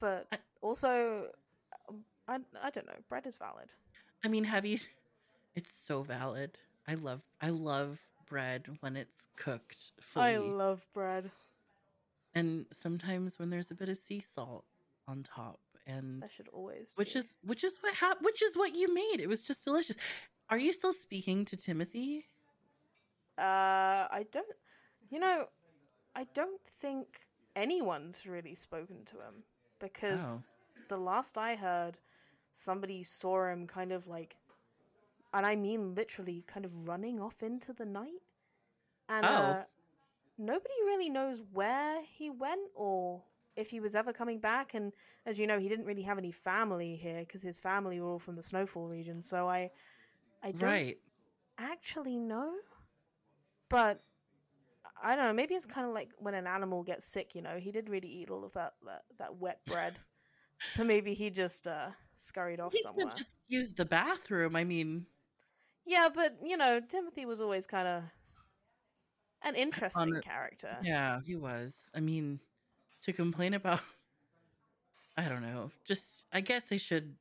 but 0.00 0.26
also 0.62 1.28
um, 1.88 2.04
I 2.26 2.38
I 2.62 2.70
don't 2.70 2.86
know. 2.86 3.00
Bread 3.08 3.26
is 3.26 3.36
valid. 3.36 3.74
I 4.24 4.28
mean, 4.28 4.44
have 4.44 4.64
you? 4.66 4.78
It's 5.54 5.72
so 5.72 6.02
valid. 6.02 6.58
I 6.86 6.94
love 6.94 7.22
I 7.40 7.50
love 7.50 7.98
bread 8.28 8.66
when 8.80 8.96
it's 8.96 9.28
cooked 9.36 9.92
fully, 10.00 10.26
I 10.26 10.36
love 10.36 10.86
bread. 10.92 11.30
and 12.34 12.66
sometimes 12.72 13.38
when 13.38 13.50
there's 13.50 13.70
a 13.70 13.74
bit 13.74 13.88
of 13.88 13.98
sea 13.98 14.20
salt 14.20 14.64
on 15.08 15.22
top, 15.22 15.60
and 15.86 16.20
That 16.22 16.30
should 16.30 16.48
always. 16.48 16.92
which 16.96 17.16
is 17.16 17.36
which 17.42 17.64
is 17.64 17.78
what 17.80 17.94
hap- 17.94 18.22
which 18.22 18.42
is 18.42 18.56
what 18.56 18.74
you 18.74 18.92
made. 18.92 19.20
It 19.20 19.28
was 19.28 19.42
just 19.42 19.64
delicious. 19.64 19.96
Are 20.50 20.58
you 20.58 20.72
still 20.72 20.92
speaking 20.92 21.44
to 21.46 21.56
Timothy? 21.56 22.26
Uh, 23.38 24.06
I 24.10 24.26
don't. 24.30 24.46
You 25.10 25.20
know, 25.20 25.46
I 26.14 26.26
don't 26.34 26.60
think 26.64 27.26
anyone's 27.54 28.26
really 28.26 28.54
spoken 28.54 29.04
to 29.06 29.16
him 29.16 29.44
because 29.80 30.40
Oh, 30.40 30.42
the 30.88 30.98
last 30.98 31.38
I 31.38 31.54
heard, 31.56 31.98
somebody 32.56 33.02
saw 33.02 33.46
him 33.46 33.66
kind 33.66 33.92
of 33.92 34.06
like, 34.06 34.36
and 35.32 35.46
I 35.46 35.56
mean 35.56 35.94
literally, 35.94 36.44
kind 36.46 36.64
of 36.64 36.88
running 36.88 37.20
off 37.20 37.42
into 37.42 37.72
the 37.72 37.84
night, 37.86 38.22
and 39.08 39.26
Oh. 39.26 39.30
uh, 39.30 39.64
nobody 40.38 40.74
really 40.84 41.10
knows 41.10 41.42
where 41.52 42.02
he 42.02 42.30
went 42.30 42.70
or 42.74 43.22
if 43.56 43.70
he 43.70 43.80
was 43.80 43.94
ever 43.94 44.12
coming 44.12 44.40
back. 44.40 44.74
And 44.74 44.92
as 45.26 45.38
you 45.38 45.46
know, 45.46 45.58
he 45.58 45.68
didn't 45.68 45.86
really 45.86 46.02
have 46.02 46.18
any 46.18 46.32
family 46.32 46.96
here 46.96 47.20
because 47.20 47.42
his 47.42 47.58
family 47.58 48.00
were 48.00 48.08
all 48.10 48.18
from 48.18 48.36
the 48.36 48.42
Snowfall 48.42 48.88
region. 48.88 49.22
So 49.22 49.48
I, 49.48 49.70
I 50.42 50.52
don't 50.52 50.62
right. 50.62 50.98
actually 51.58 52.18
know, 52.18 52.52
but 53.68 54.02
I 55.02 55.16
don't 55.16 55.26
know. 55.26 55.32
Maybe 55.32 55.54
it's 55.54 55.66
kind 55.66 55.86
of 55.86 55.92
like 55.94 56.10
when 56.18 56.34
an 56.34 56.46
animal 56.46 56.82
gets 56.82 57.06
sick. 57.12 57.34
You 57.34 57.42
know, 57.42 57.56
he 57.58 57.72
did 57.72 57.88
really 57.88 58.08
eat 58.08 58.30
all 58.30 58.44
of 58.44 58.52
that 58.54 58.74
that, 58.86 59.04
that 59.18 59.36
wet 59.36 59.60
bread, 59.66 59.98
so 60.64 60.84
maybe 60.84 61.14
he 61.14 61.30
just 61.30 61.66
uh, 61.66 61.88
scurried 62.14 62.60
off 62.60 62.72
He 62.72 62.82
somewhere. 62.82 63.14
used 63.48 63.76
the 63.76 63.84
bathroom. 63.84 64.56
I 64.56 64.64
mean, 64.64 65.06
Yeah, 65.84 66.08
but 66.12 66.36
you 66.44 66.56
know, 66.56 66.80
Timothy 66.80 67.26
was 67.26 67.40
always 67.40 67.66
kind 67.66 67.86
of 67.88 68.02
an 69.42 69.54
interesting 69.54 70.20
character. 70.22 70.78
yeah, 70.82 71.20
he 71.24 71.36
was. 71.36 71.90
I 71.94 72.00
mean, 72.00 72.40
to 73.02 73.12
complain 73.12 73.54
about, 73.54 73.80
I 75.16 75.28
don't 75.28 75.42
know. 75.42 75.70
Just, 75.84 76.04
I 76.32 76.40
guess 76.40 76.66
I 76.72 76.76
should. 76.78 77.14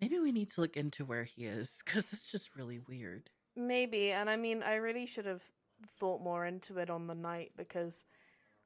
Maybe 0.00 0.18
we 0.20 0.30
need 0.32 0.50
to 0.52 0.60
look 0.60 0.76
into 0.76 1.04
where 1.04 1.24
he 1.24 1.44
is 1.46 1.82
because 1.84 2.06
it's 2.12 2.30
just 2.30 2.54
really 2.56 2.78
weird. 2.88 3.30
Maybe, 3.56 4.12
and 4.12 4.30
I 4.30 4.36
mean, 4.36 4.62
I 4.62 4.76
really 4.76 5.06
should 5.06 5.26
have 5.26 5.42
thought 5.88 6.22
more 6.22 6.46
into 6.46 6.78
it 6.78 6.88
on 6.88 7.08
the 7.08 7.14
night 7.16 7.50
because 7.56 8.04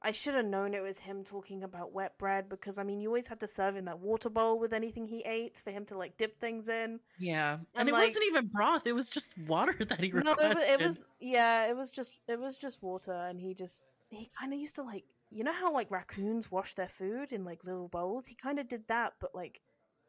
I 0.05 0.11
should 0.11 0.35
have 0.35 0.47
known 0.47 0.75
it 0.75 0.83
was 0.83 0.99
him 0.99 1.23
talking 1.25 1.63
about 1.63 1.93
wet 1.93 2.19
bread 2.19 2.49
because 2.49 2.79
I 2.79 2.83
mean, 2.83 3.01
you 3.01 3.09
always 3.09 3.29
had 3.29 3.39
to 3.41 3.47
serve 3.49 3.77
him 3.77 3.85
that 3.85 4.01
water 4.01 4.29
bowl 4.29 4.59
with 4.59 4.73
anything 4.73 5.07
he 5.07 5.21
ate 5.23 5.61
for 5.65 5.71
him 5.71 5.85
to 5.87 5.97
like 5.97 6.17
dip 6.17 6.41
things 6.41 6.69
in. 6.69 6.99
Yeah, 7.19 7.55
and, 7.55 7.67
And, 7.77 7.89
it 7.89 7.93
like- 7.93 8.09
wasn't 8.09 8.25
even 8.27 8.47
broth; 8.49 8.87
it 8.87 8.95
was 8.95 9.09
just 9.09 9.27
water 9.47 9.77
that 9.85 10.01
he 10.01 10.11
No, 10.11 10.19
it, 10.19 10.27
requested. 10.29 10.57
wa- 10.57 10.63
it 10.75 10.81
was 10.81 11.07
yeah, 11.21 11.67
it 11.69 11.77
was 11.77 11.91
just 11.91 12.19
it 12.29 12.39
was 12.41 12.59
just 12.59 12.83
water, 12.83 13.13
and 13.13 13.41
he 13.41 13.55
just 13.55 13.87
he 14.11 14.29
kind 14.39 14.53
of 14.53 14.59
used 14.59 14.75
to 14.77 14.83
like 14.83 15.05
you 15.31 15.45
know 15.45 15.53
how 15.53 15.73
like 15.73 15.91
raccoons 15.91 16.51
wash 16.51 16.75
their 16.75 16.89
food 16.89 17.33
in 17.33 17.45
like 17.45 17.65
little 17.65 17.89
bowls. 17.89 18.27
He 18.27 18.35
kind 18.35 18.59
of 18.59 18.69
did 18.69 18.87
that, 18.89 19.15
but 19.21 19.35
like 19.35 19.61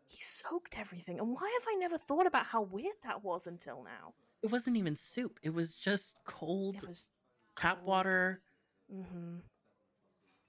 he 0.06 0.18
soaked 0.22 0.78
everything. 0.80 1.20
And 1.20 1.30
why 1.34 1.58
have 1.60 1.68
I 1.70 1.76
never 1.80 1.98
thought 1.98 2.28
about 2.28 2.46
how 2.48 2.64
weird 2.64 2.96
that 3.04 3.24
was 3.24 3.48
until 3.48 3.84
now? 3.84 4.14
It 4.42 4.52
wasn't 4.52 4.76
even 4.78 4.96
soup; 4.96 5.40
it 5.44 5.54
was 5.54 5.76
just 5.76 6.16
cold 6.26 6.76
It 6.78 6.88
was 6.88 7.10
tap 7.56 7.78
cold. 7.78 7.88
water. 7.88 8.42
hmm 8.92 9.38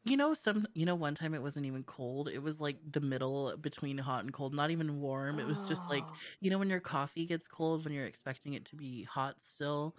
You 0.07 0.17
know, 0.19 0.35
some. 0.35 0.67
You 0.75 0.85
know, 0.85 0.95
one 0.95 1.15
time 1.15 1.33
it 1.35 1.41
wasn't 1.43 1.65
even 1.67 1.83
cold; 1.83 2.29
it 2.29 2.39
was 2.41 2.61
like 2.61 2.79
the 2.93 3.01
middle 3.01 3.57
between 3.57 3.97
hot 3.99 4.23
and 4.25 4.33
cold, 4.33 4.53
not 4.55 4.71
even 4.71 5.01
warm. 5.01 5.41
It 5.41 5.47
was 5.47 5.63
just 5.63 5.89
like 5.89 6.13
you 6.41 6.51
know 6.51 6.59
when 6.59 6.69
your 6.71 6.81
coffee 6.81 7.27
gets 7.27 7.49
cold 7.49 7.85
when 7.85 7.93
you're 7.95 8.07
expecting 8.07 8.53
it 8.55 8.67
to 8.67 8.77
be 8.77 9.05
hot 9.05 9.37
still. 9.43 9.97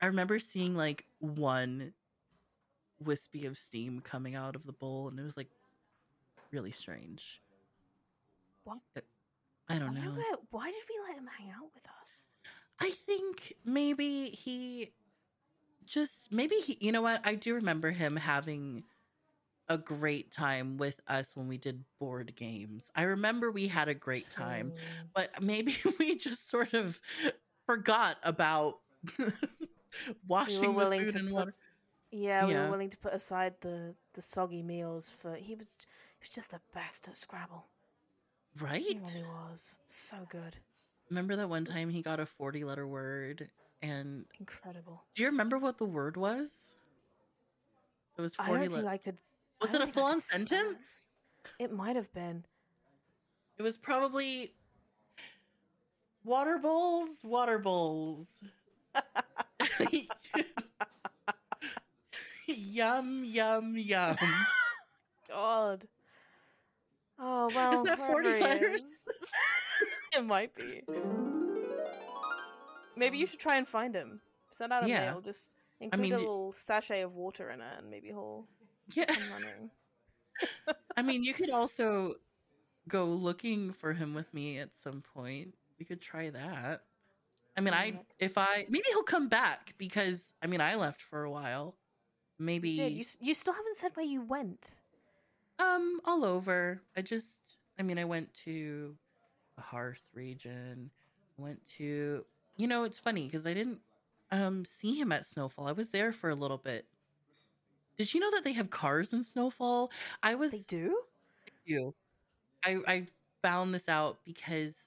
I 0.00 0.06
remember 0.06 0.38
seeing 0.38 0.74
like 0.74 1.06
one 1.18 1.94
wispy 3.00 3.46
of 3.46 3.58
steam 3.58 4.00
coming 4.00 4.34
out 4.34 4.56
of 4.56 4.64
the 4.64 4.72
bowl, 4.72 5.08
and 5.08 5.18
it 5.18 5.22
was 5.22 5.36
like 5.36 5.50
really 6.52 6.72
strange. 6.72 7.42
What? 8.64 8.82
It- 8.94 9.06
uh, 9.70 9.74
I 9.74 9.78
don't 9.78 9.94
Why, 9.94 9.94
know. 9.94 10.26
were- 10.32 10.42
why 10.50 10.70
did 10.70 10.84
we 10.88 10.98
let 11.06 11.16
him 11.16 11.26
hang 11.26 11.50
out 11.50 11.72
with 11.74 11.86
us? 12.00 12.26
I 12.80 12.90
think 12.90 13.54
maybe 13.64 14.30
he 14.30 14.92
just 15.84 16.32
maybe 16.32 16.56
he 16.56 16.78
you 16.80 16.92
know 16.92 17.02
what? 17.02 17.20
I 17.24 17.34
do 17.34 17.54
remember 17.54 17.90
him 17.90 18.16
having 18.16 18.84
a 19.68 19.78
great 19.78 20.32
time 20.32 20.76
with 20.76 21.00
us 21.08 21.30
when 21.34 21.48
we 21.48 21.56
did 21.56 21.84
board 21.98 22.34
games. 22.36 22.90
I 22.94 23.02
remember 23.02 23.50
we 23.50 23.68
had 23.68 23.88
a 23.88 23.94
great 23.94 24.28
time, 24.30 24.72
but 25.14 25.30
maybe 25.42 25.76
we 25.98 26.16
just 26.18 26.48
sort 26.50 26.74
of 26.74 27.00
forgot 27.66 28.16
about 28.22 28.80
washing 30.26 30.74
willing 30.74 31.06
the 31.06 31.06
food 31.06 31.12
to 31.12 31.18
and 31.20 31.28
put- 31.28 31.34
water. 31.34 31.54
Yeah, 32.10 32.44
we 32.46 32.52
Yeah. 32.52 32.64
were 32.66 32.72
willing 32.72 32.90
to 32.90 32.98
put 32.98 33.14
aside 33.14 33.54
the 33.60 33.94
the 34.12 34.20
soggy 34.20 34.62
meals 34.62 35.08
for 35.08 35.34
he 35.34 35.54
was 35.54 35.76
he 35.80 36.18
was 36.20 36.28
just 36.28 36.50
the 36.50 36.60
best 36.74 37.08
at 37.08 37.16
Scrabble. 37.16 37.64
Right? 38.60 38.82
He 38.82 38.98
really 38.98 39.22
was 39.24 39.78
so 39.86 40.18
good, 40.28 40.56
Remember 41.08 41.36
that 41.36 41.48
one 41.48 41.64
time 41.64 41.88
he 41.88 42.02
got 42.02 42.20
a 42.20 42.26
40 42.26 42.64
letter 42.64 42.86
word 42.86 43.48
and 43.80 44.26
incredible. 44.38 45.02
do 45.14 45.22
you 45.22 45.28
remember 45.30 45.56
what 45.58 45.78
the 45.78 45.86
word 45.86 46.16
was? 46.18 46.50
It 48.18 48.20
was 48.20 48.34
I 48.38 48.50
don't 48.50 48.60
think 48.60 48.72
letters. 48.72 48.86
I 48.86 48.96
could. 48.98 49.16
Was 49.62 49.70
I 49.70 49.76
it 49.76 49.80
a 49.80 49.84
think 49.84 49.94
full 49.94 50.04
on 50.04 50.14
could 50.14 50.22
spell 50.22 50.42
it. 50.42 50.48
sentence? 50.48 51.06
It 51.58 51.72
might 51.72 51.96
have 51.96 52.12
been. 52.12 52.44
It 53.58 53.62
was 53.62 53.76
probably 53.76 54.54
water 56.24 56.58
bowls, 56.58 57.08
water 57.22 57.58
bowls. 57.58 58.26
yum, 62.46 63.24
yum, 63.24 63.76
yum. 63.76 64.16
God. 65.28 65.86
Oh 67.18 67.50
well. 67.54 67.82
Is 67.82 67.88
that 67.88 67.98
40 67.98 68.28
wherever 68.28 68.42
letters? 68.44 69.08
it 70.16 70.24
might 70.24 70.54
be. 70.54 70.82
Maybe 72.96 73.18
you 73.18 73.26
should 73.26 73.40
try 73.40 73.56
and 73.56 73.68
find 73.68 73.94
him. 73.94 74.20
Send 74.50 74.72
out 74.72 74.84
a 74.84 74.88
Yeah. 74.88 75.12
mail. 75.12 75.20
Just 75.20 75.54
include 75.80 76.02
mean, 76.02 76.12
a 76.12 76.16
y- 76.16 76.20
little 76.20 76.52
sachet 76.52 77.02
of 77.02 77.14
water 77.14 77.50
in 77.50 77.60
it, 77.60 77.78
and 77.78 77.90
maybe 77.90 78.08
he'll 78.08 78.46
Yeah. 78.94 79.04
come 79.06 79.22
running. 79.32 79.70
I 80.96 81.02
mean, 81.02 81.24
you 81.24 81.34
could 81.34 81.50
also 81.50 82.14
go 82.88 83.06
looking 83.06 83.72
for 83.72 83.92
him 83.92 84.14
with 84.14 84.32
me 84.34 84.58
at 84.58 84.76
some 84.76 85.02
point. 85.14 85.54
We 85.78 85.84
could 85.84 86.00
try 86.00 86.30
that. 86.30 86.82
I 87.56 87.60
mean, 87.60 87.74
I 87.74 88.00
if 88.18 88.38
I 88.38 88.66
maybe 88.68 88.84
he'll 88.90 89.02
come 89.02 89.28
back 89.28 89.74
because 89.78 90.34
I 90.42 90.46
mean 90.46 90.60
I 90.60 90.74
left 90.76 91.02
for 91.02 91.24
a 91.24 91.30
while. 91.30 91.76
Maybe 92.38 92.70
You 92.70 92.76
did. 92.76 92.92
You, 92.92 93.04
you 93.20 93.34
still 93.34 93.52
haven't 93.54 93.76
said 93.76 93.92
where 93.94 94.06
you 94.06 94.22
went. 94.22 94.80
Um, 95.58 96.00
all 96.04 96.24
over. 96.24 96.82
I 96.96 97.02
just, 97.02 97.38
I 97.78 97.82
mean, 97.82 97.98
I 97.98 98.04
went 98.04 98.32
to 98.44 98.96
the 99.56 99.62
Hearth 99.62 100.02
region. 100.14 100.90
Went 101.36 101.60
to, 101.78 102.24
you 102.56 102.66
know, 102.66 102.84
it's 102.84 102.98
funny 102.98 103.26
because 103.26 103.46
I 103.46 103.54
didn't 103.54 103.80
um 104.30 104.64
see 104.64 104.94
him 104.94 105.12
at 105.12 105.26
Snowfall. 105.26 105.66
I 105.66 105.72
was 105.72 105.90
there 105.90 106.12
for 106.12 106.30
a 106.30 106.34
little 106.34 106.58
bit. 106.58 106.86
Did 107.98 108.12
you 108.14 108.20
know 108.20 108.30
that 108.32 108.44
they 108.44 108.52
have 108.52 108.70
cars 108.70 109.12
in 109.12 109.22
Snowfall? 109.22 109.90
I 110.22 110.34
was 110.34 110.52
They 110.52 110.64
do. 110.66 111.02
you. 111.64 111.94
I 112.64 112.78
I 112.86 113.06
found 113.42 113.74
this 113.74 113.88
out 113.88 114.18
because 114.24 114.86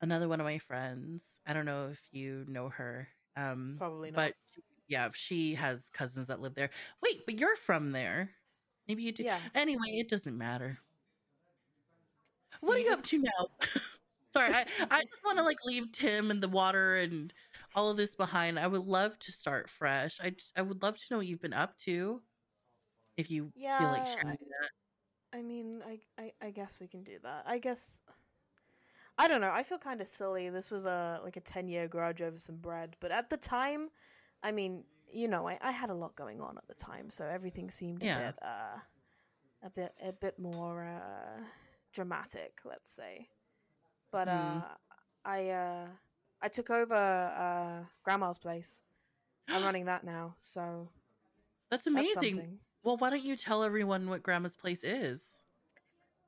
another 0.00 0.28
one 0.28 0.40
of 0.40 0.46
my 0.46 0.58
friends. 0.58 1.40
I 1.46 1.52
don't 1.52 1.66
know 1.66 1.88
if 1.92 2.00
you 2.12 2.44
know 2.48 2.68
her. 2.70 3.08
Um, 3.36 3.76
Probably 3.78 4.10
not. 4.10 4.16
but 4.16 4.34
yeah, 4.88 5.10
she 5.14 5.54
has 5.54 5.88
cousins 5.92 6.26
that 6.28 6.40
live 6.40 6.54
there. 6.54 6.70
Wait, 7.02 7.24
but 7.26 7.38
you're 7.38 7.56
from 7.56 7.92
there. 7.92 8.30
Maybe 8.88 9.02
you 9.04 9.12
do. 9.12 9.22
Yeah. 9.24 9.38
Anyway, 9.54 9.88
it 9.92 10.08
doesn't 10.08 10.36
matter. 10.36 10.78
So 12.60 12.68
what 12.68 12.76
are 12.76 12.80
you 12.80 12.86
just- 12.88 13.04
up 13.04 13.08
to 13.10 13.18
now? 13.18 13.46
Sorry, 14.32 14.52
I, 14.54 14.64
I 14.80 15.00
just 15.00 15.24
want 15.24 15.38
to 15.38 15.44
like 15.44 15.58
leave 15.64 15.92
Tim 15.92 16.30
and 16.30 16.42
the 16.42 16.48
water 16.48 16.96
and 16.96 17.32
all 17.74 17.90
of 17.90 17.96
this 17.96 18.14
behind. 18.14 18.58
I 18.58 18.66
would 18.66 18.82
love 18.84 19.18
to 19.20 19.32
start 19.32 19.68
fresh. 19.70 20.18
I 20.22 20.34
I 20.56 20.62
would 20.62 20.82
love 20.82 20.96
to 20.98 21.04
know 21.10 21.18
what 21.18 21.26
you've 21.26 21.40
been 21.42 21.52
up 21.52 21.78
to. 21.80 22.22
If 23.16 23.30
you 23.30 23.52
feel 23.78 23.90
like 23.90 24.06
sharing 24.06 24.38
that. 24.38 24.70
I 25.32 25.42
mean, 25.42 25.82
I, 25.86 26.00
I 26.18 26.32
I 26.40 26.50
guess 26.50 26.80
we 26.80 26.88
can 26.88 27.02
do 27.02 27.18
that. 27.22 27.44
I 27.46 27.58
guess 27.58 28.00
I 29.18 29.28
don't 29.28 29.40
know. 29.40 29.50
I 29.52 29.62
feel 29.62 29.78
kind 29.78 30.00
of 30.00 30.08
silly. 30.08 30.48
This 30.48 30.70
was 30.70 30.86
a 30.86 31.20
like 31.24 31.36
a 31.36 31.40
ten 31.40 31.68
year 31.68 31.88
grudge 31.88 32.22
over 32.22 32.38
some 32.38 32.56
bread, 32.56 32.96
but 33.00 33.10
at 33.10 33.30
the 33.30 33.36
time, 33.36 33.90
I 34.42 34.52
mean, 34.52 34.84
you 35.12 35.28
know, 35.28 35.48
I, 35.48 35.58
I 35.60 35.72
had 35.72 35.90
a 35.90 35.94
lot 35.94 36.16
going 36.16 36.40
on 36.40 36.56
at 36.56 36.66
the 36.68 36.74
time, 36.74 37.10
so 37.10 37.26
everything 37.26 37.70
seemed 37.70 38.02
a 38.02 38.08
bit 38.08 38.34
uh 38.42 38.78
a 39.62 39.70
bit 39.70 39.92
a 40.02 40.12
bit 40.12 40.38
more 40.38 40.84
uh 40.86 41.42
dramatic, 41.92 42.60
let's 42.64 42.90
say. 42.90 43.28
But 44.10 44.28
uh 44.28 44.32
Mm. 44.32 44.76
I 45.24 45.50
uh 45.50 45.86
I 45.88 46.09
took 46.48 46.70
over 46.70 46.94
uh 46.94 47.84
grandma's 48.02 48.38
place. 48.38 48.82
I'm 49.52 49.62
running 49.62 49.86
that 49.86 50.04
now, 50.04 50.34
so 50.38 50.88
That's 51.70 51.86
that's 51.94 52.12
amazing. 52.12 52.34
something. 52.34 52.58
Well, 52.82 52.96
why 52.96 53.10
don't 53.10 53.22
you 53.22 53.36
tell 53.36 53.62
everyone 53.62 54.08
what 54.08 54.22
Grandma's 54.22 54.54
place 54.54 54.82
is? 54.84 55.42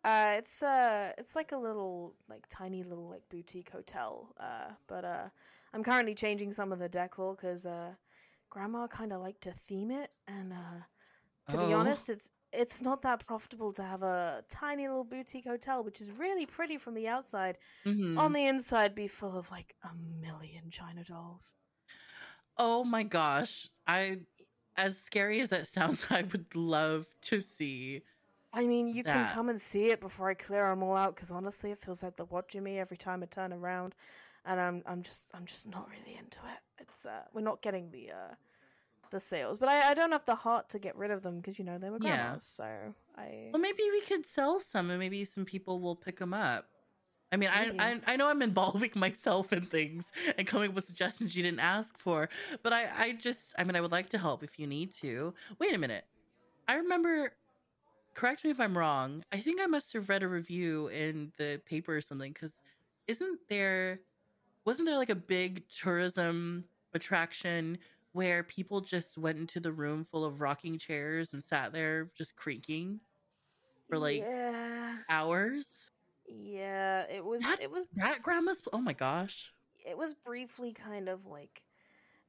Uh, 0.05 0.35
it's 0.37 0.63
uh, 0.63 1.13
it's 1.17 1.37
like 1.37 1.53
a 1.53 1.57
little, 1.57 2.15
like 2.29 2.45
tiny 2.49 2.83
little 2.83 3.09
like 3.09 3.29
boutique 3.29 3.71
hotel. 3.71 4.35
Uh, 4.39 4.71
but 4.89 5.05
uh, 5.05 5.29
I'm 5.73 5.85
currently 5.85 6.15
changing 6.15 6.53
some 6.53 6.73
of 6.73 6.79
the 6.81 6.89
decor 6.89 7.35
because 7.37 7.67
uh, 7.67 7.95
Grandma 8.51 8.87
kind 8.89 9.13
of 9.13 9.21
liked 9.21 9.43
to 9.43 9.53
theme 9.53 9.91
it, 9.91 10.11
and 10.27 10.53
uh, 10.53 10.81
to 11.49 11.59
be 11.59 11.73
Oh. 11.73 11.77
honest, 11.77 12.11
it's 12.11 12.31
it's 12.53 12.83
not 12.83 13.03
that 13.03 13.25
profitable 13.25 13.73
to 13.75 13.83
have 13.83 14.03
a 14.03 14.45
tiny 14.49 14.87
little 14.89 15.05
boutique 15.05 15.47
hotel, 15.47 15.83
which 15.83 16.01
is 16.01 16.13
really 16.13 16.47
pretty 16.47 16.77
from 16.79 16.95
the 16.95 17.09
outside. 17.09 17.59
Mhm. 17.85 18.19
On 18.19 18.33
the 18.33 18.47
inside, 18.47 18.95
be 18.95 19.09
full 19.09 19.37
of 19.39 19.51
like 19.51 19.75
a 19.83 19.95
million 19.95 20.71
china 20.71 21.05
dolls. 21.05 21.57
Oh 22.57 22.85
my 22.85 23.03
gosh. 23.03 23.69
I 23.87 24.21
as 24.77 24.99
scary 24.99 25.41
as 25.41 25.51
that 25.51 25.69
sounds, 25.69 26.05
I 26.11 26.23
would 26.23 26.55
love 26.55 27.07
to 27.23 27.41
see. 27.41 28.03
I 28.55 28.67
mean, 28.67 28.87
you 28.89 29.03
can 29.03 29.29
come 29.31 29.49
and 29.49 29.59
see 29.61 29.91
it 29.91 30.01
before 30.01 30.29
I 30.29 30.35
clear 30.35 30.69
them 30.69 30.83
all 30.83 30.95
out. 30.97 31.15
Because 31.15 31.31
honestly, 31.31 31.71
it 31.71 31.79
feels 31.79 32.03
like 32.03 32.17
they're 32.17 32.27
watching 32.27 32.63
me 32.63 32.79
every 32.79 32.99
time 32.99 33.23
I 33.23 33.27
turn 33.27 33.53
around, 33.53 33.95
and 34.45 34.61
I'm 34.61 34.83
I'm 34.87 35.03
just 35.03 35.35
I'm 35.35 35.47
just 35.47 35.67
not 35.69 35.89
really 35.89 36.19
into 36.19 36.39
it. 36.41 36.61
It's 36.79 37.07
uh, 37.07 37.25
we're 37.33 37.41
not 37.41 37.63
getting 37.63 37.91
the 37.91 38.11
uh, 38.13 38.35
the 39.13 39.21
sales, 39.21 39.59
but 39.59 39.69
I, 39.69 39.93
I 39.93 39.95
don't 39.95 40.11
have 40.11 40.25
the 40.25 40.35
heart 40.35 40.69
to 40.71 40.79
get 40.81 40.97
rid 40.97 41.13
of 41.13 41.23
them 41.23 41.37
because 41.37 41.59
you 41.59 41.65
know 41.65 41.79
they 41.79 41.91
were 41.91 42.01
Yeah. 42.01 42.17
grandma's. 42.17 42.43
So 42.45 42.95
I 43.17 43.51
Well, 43.53 43.63
maybe 43.63 43.85
we 43.93 44.01
could 44.01 44.27
sell 44.27 44.59
some 44.59 44.91
and 44.91 44.99
maybe 44.99 45.25
some 45.25 45.45
people 45.45 45.81
will 45.81 45.95
pick 45.97 46.19
them 46.19 46.35
up. 46.35 46.67
I 47.33 47.37
mean, 47.37 47.49
I, 47.51 47.65
Maybe. 47.67 47.79
I 47.79 48.01
I 48.07 48.17
know 48.17 48.29
I'm 48.29 48.43
involving 48.43 48.91
myself 48.97 49.53
in 49.53 49.63
things 49.67 50.11
and 50.37 50.47
coming 50.47 50.71
up 50.71 50.75
with 50.75 50.87
suggestions 50.87 51.35
you 51.35 51.43
didn't 51.43 51.61
ask 51.61 51.97
for, 51.99 52.29
but 52.63 52.73
I 52.73 52.91
I 52.97 53.13
just 53.13 53.55
I 53.57 53.65
mean 53.65 53.77
I 53.77 53.81
would 53.81 53.93
like 53.93 54.11
to 54.11 54.19
help 54.19 54.43
if 54.43 54.59
you 54.59 54.67
need 54.67 54.93
to. 54.95 55.33
Wait 55.59 55.75
a 55.75 55.79
minute. 55.79 56.05
I 56.69 56.75
remember 56.75 57.33
correct 58.15 58.45
me 58.45 58.51
if 58.51 58.61
I'm 58.61 58.77
wrong. 58.77 59.23
I 59.33 59.41
think 59.41 59.61
I 59.61 59.67
must 59.67 59.93
have 59.95 60.09
read 60.09 60.23
a 60.23 60.29
review 60.29 60.89
in 60.89 61.33
the 61.39 61.61
paper 61.65 61.97
or 61.97 62.01
something 62.03 62.35
cuz 62.35 62.61
isn't 63.07 63.41
there 63.49 64.01
wasn't 64.65 64.87
there 64.89 64.99
like 64.99 65.11
a 65.11 65.15
big 65.15 65.69
tourism 65.69 66.65
attraction 66.95 67.79
where 68.13 68.43
people 68.43 68.81
just 68.81 69.17
went 69.19 69.39
into 69.39 69.59
the 69.61 69.73
room 69.73 70.05
full 70.05 70.25
of 70.25 70.41
rocking 70.41 70.79
chairs 70.79 71.33
and 71.33 71.43
sat 71.43 71.73
there 71.73 72.11
just 72.17 72.37
creaking 72.37 73.01
for 73.89 73.99
like 73.99 74.21
yeah 74.21 74.97
hours? 75.09 75.87
yeah 76.27 77.05
it 77.11 77.25
was 77.25 77.43
That- 77.43 77.61
it 77.61 77.71
was 77.71 77.87
That 77.97 78.23
grandma's 78.23 78.63
oh 78.73 78.79
my 78.81 78.93
gosh. 78.93 79.53
it 79.85 79.97
was 79.99 80.15
briefly 80.15 80.73
kind 80.73 81.09
of 81.09 81.27
like 81.27 81.63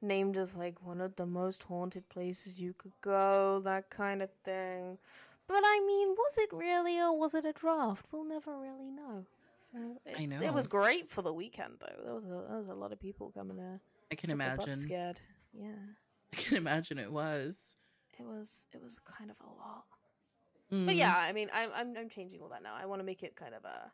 named 0.02 0.36
as 0.36 0.56
like 0.56 0.84
one 0.84 1.00
of 1.00 1.16
the 1.16 1.24
most 1.26 1.62
haunted 1.62 2.06
places 2.10 2.60
you 2.60 2.74
could 2.74 2.92
go, 3.00 3.60
that 3.64 3.88
kind 3.88 4.20
of 4.20 4.28
thing. 4.44 4.98
But 5.46 5.62
I 5.64 5.80
mean, 5.86 6.08
was 6.10 6.36
it 6.38 6.50
really 6.52 7.00
or 7.00 7.18
was 7.18 7.34
it 7.34 7.44
a 7.46 7.52
draft? 7.54 8.04
We'll 8.12 8.24
never 8.24 8.54
really 8.58 8.90
know. 8.90 9.24
So 9.54 9.78
it's, 10.04 10.40
it 10.42 10.52
was 10.52 10.66
great 10.66 11.08
for 11.08 11.22
the 11.22 11.32
weekend 11.32 11.74
though. 11.80 12.02
There 12.04 12.14
was 12.14 12.24
a, 12.24 12.44
there 12.48 12.58
was 12.58 12.68
a 12.68 12.74
lot 12.74 12.92
of 12.92 13.00
people 13.00 13.30
coming 13.34 13.56
there. 13.56 13.80
I 14.12 14.14
can 14.16 14.30
imagine. 14.30 14.74
scared. 14.74 15.20
Yeah, 15.54 15.94
I 16.32 16.36
can 16.36 16.56
imagine 16.56 16.98
it 16.98 17.10
was. 17.12 17.56
it 18.18 18.24
was 18.24 18.66
it 18.72 18.82
was 18.82 18.98
kind 19.00 19.30
of 19.30 19.40
a 19.40 19.46
lot. 19.50 19.84
Mm. 20.72 20.86
But 20.86 20.96
yeah, 20.96 21.14
I 21.16 21.32
mean, 21.32 21.50
I'm 21.52 21.70
I'm 21.74 21.96
I'm 21.96 22.08
changing 22.08 22.40
all 22.40 22.48
that 22.50 22.62
now. 22.62 22.74
I 22.74 22.86
want 22.86 23.00
to 23.00 23.04
make 23.04 23.22
it 23.22 23.36
kind 23.36 23.54
of 23.54 23.64
a 23.64 23.92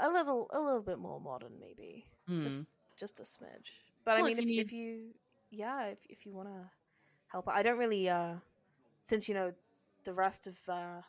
a 0.00 0.08
little 0.10 0.48
a 0.52 0.60
little 0.60 0.82
bit 0.82 0.98
more 0.98 1.20
modern, 1.20 1.52
maybe. 1.60 2.06
Mm. 2.28 2.42
Just 2.42 2.66
just 2.96 3.20
a 3.20 3.22
smidge. 3.22 3.70
But 4.04 4.18
Well, 4.18 4.26
I 4.26 4.30
if 4.30 4.36
mean, 4.38 4.48
you 4.48 4.60
if, 4.60 4.66
if 4.66 4.72
you 4.72 5.14
yeah, 5.50 5.86
if 5.86 6.00
if 6.08 6.26
you 6.26 6.32
want 6.32 6.48
to 6.48 6.70
help, 7.28 7.48
I 7.48 7.62
don't 7.62 7.78
really 7.78 8.08
uh 8.08 8.36
since 9.02 9.28
you 9.28 9.34
know 9.34 9.52
the 10.04 10.12
rest 10.14 10.46
of 10.46 10.58
uh 10.68 11.02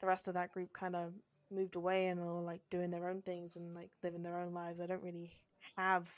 the 0.00 0.06
rest 0.06 0.28
of 0.28 0.34
that 0.34 0.52
group 0.52 0.72
kind 0.72 0.96
of 0.96 1.12
moved 1.50 1.76
away 1.76 2.08
and 2.08 2.20
are 2.20 2.40
like 2.40 2.60
doing 2.70 2.90
their 2.90 3.08
own 3.08 3.22
things 3.22 3.56
and 3.56 3.74
like 3.74 3.90
living 4.02 4.22
their 4.22 4.38
own 4.38 4.52
lives. 4.52 4.80
I 4.80 4.86
don't 4.86 5.02
really 5.02 5.32
have 5.76 6.10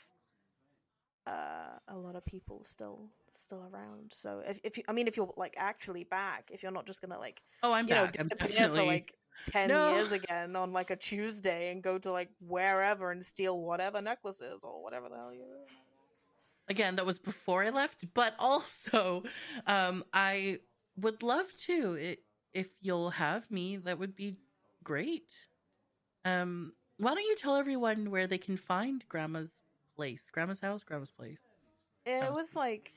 uh, 1.27 1.77
a 1.89 1.97
lot 1.97 2.15
of 2.15 2.25
people 2.25 2.63
still 2.63 3.09
still 3.29 3.67
around. 3.71 4.13
So 4.13 4.41
if 4.47 4.59
if 4.63 4.77
you, 4.77 4.83
I 4.87 4.93
mean, 4.93 5.07
if 5.07 5.17
you're 5.17 5.33
like 5.37 5.55
actually 5.57 6.03
back, 6.05 6.49
if 6.53 6.63
you're 6.63 6.71
not 6.71 6.87
just 6.87 7.01
gonna 7.01 7.19
like 7.19 7.43
oh, 7.63 7.73
I'm 7.73 7.87
you 7.87 7.95
know 7.95 8.05
back. 8.05 8.17
I'm 8.19 8.29
disappear 8.29 8.49
definitely 8.49 8.81
for 8.81 8.83
like 8.83 9.15
ten 9.43 9.69
No. 9.69 9.89
years 9.89 10.11
again 10.11 10.55
on 10.55 10.73
like 10.73 10.91
a 10.91 10.95
Tuesday 10.97 11.71
and 11.71 11.83
go 11.83 11.97
to 11.99 12.11
like 12.11 12.29
wherever 12.39 13.11
and 13.11 13.25
steal 13.25 13.61
whatever 13.61 14.01
necklaces 14.01 14.63
or 14.63 14.83
whatever 14.83 15.09
the 15.09 15.15
hell 15.17 15.33
you. 15.33 15.45
again 16.67 16.95
that 16.95 17.05
was 17.05 17.19
before 17.19 17.63
i 17.63 17.69
left 17.69 18.05
but 18.13 18.33
also 18.39 19.23
um 19.67 20.03
i 20.13 20.59
would 20.97 21.21
love 21.23 21.47
to 21.57 21.93
it, 21.93 22.23
if 22.53 22.67
you'll 22.81 23.11
have 23.11 23.49
me 23.51 23.77
that 23.77 23.99
would 23.99 24.15
be 24.15 24.37
great 24.83 25.31
um 26.25 26.73
why 26.97 27.13
don't 27.13 27.23
you 27.23 27.35
tell 27.35 27.55
everyone 27.55 28.09
where 28.11 28.27
they 28.27 28.37
can 28.37 28.57
find 28.57 29.07
grandma's 29.09 29.61
place 29.97 30.29
grandma's 30.31 30.59
house 30.61 30.83
grandma's 30.83 31.11
place 31.11 31.39
It 32.05 32.31
was 32.31 32.55
like 32.55 32.91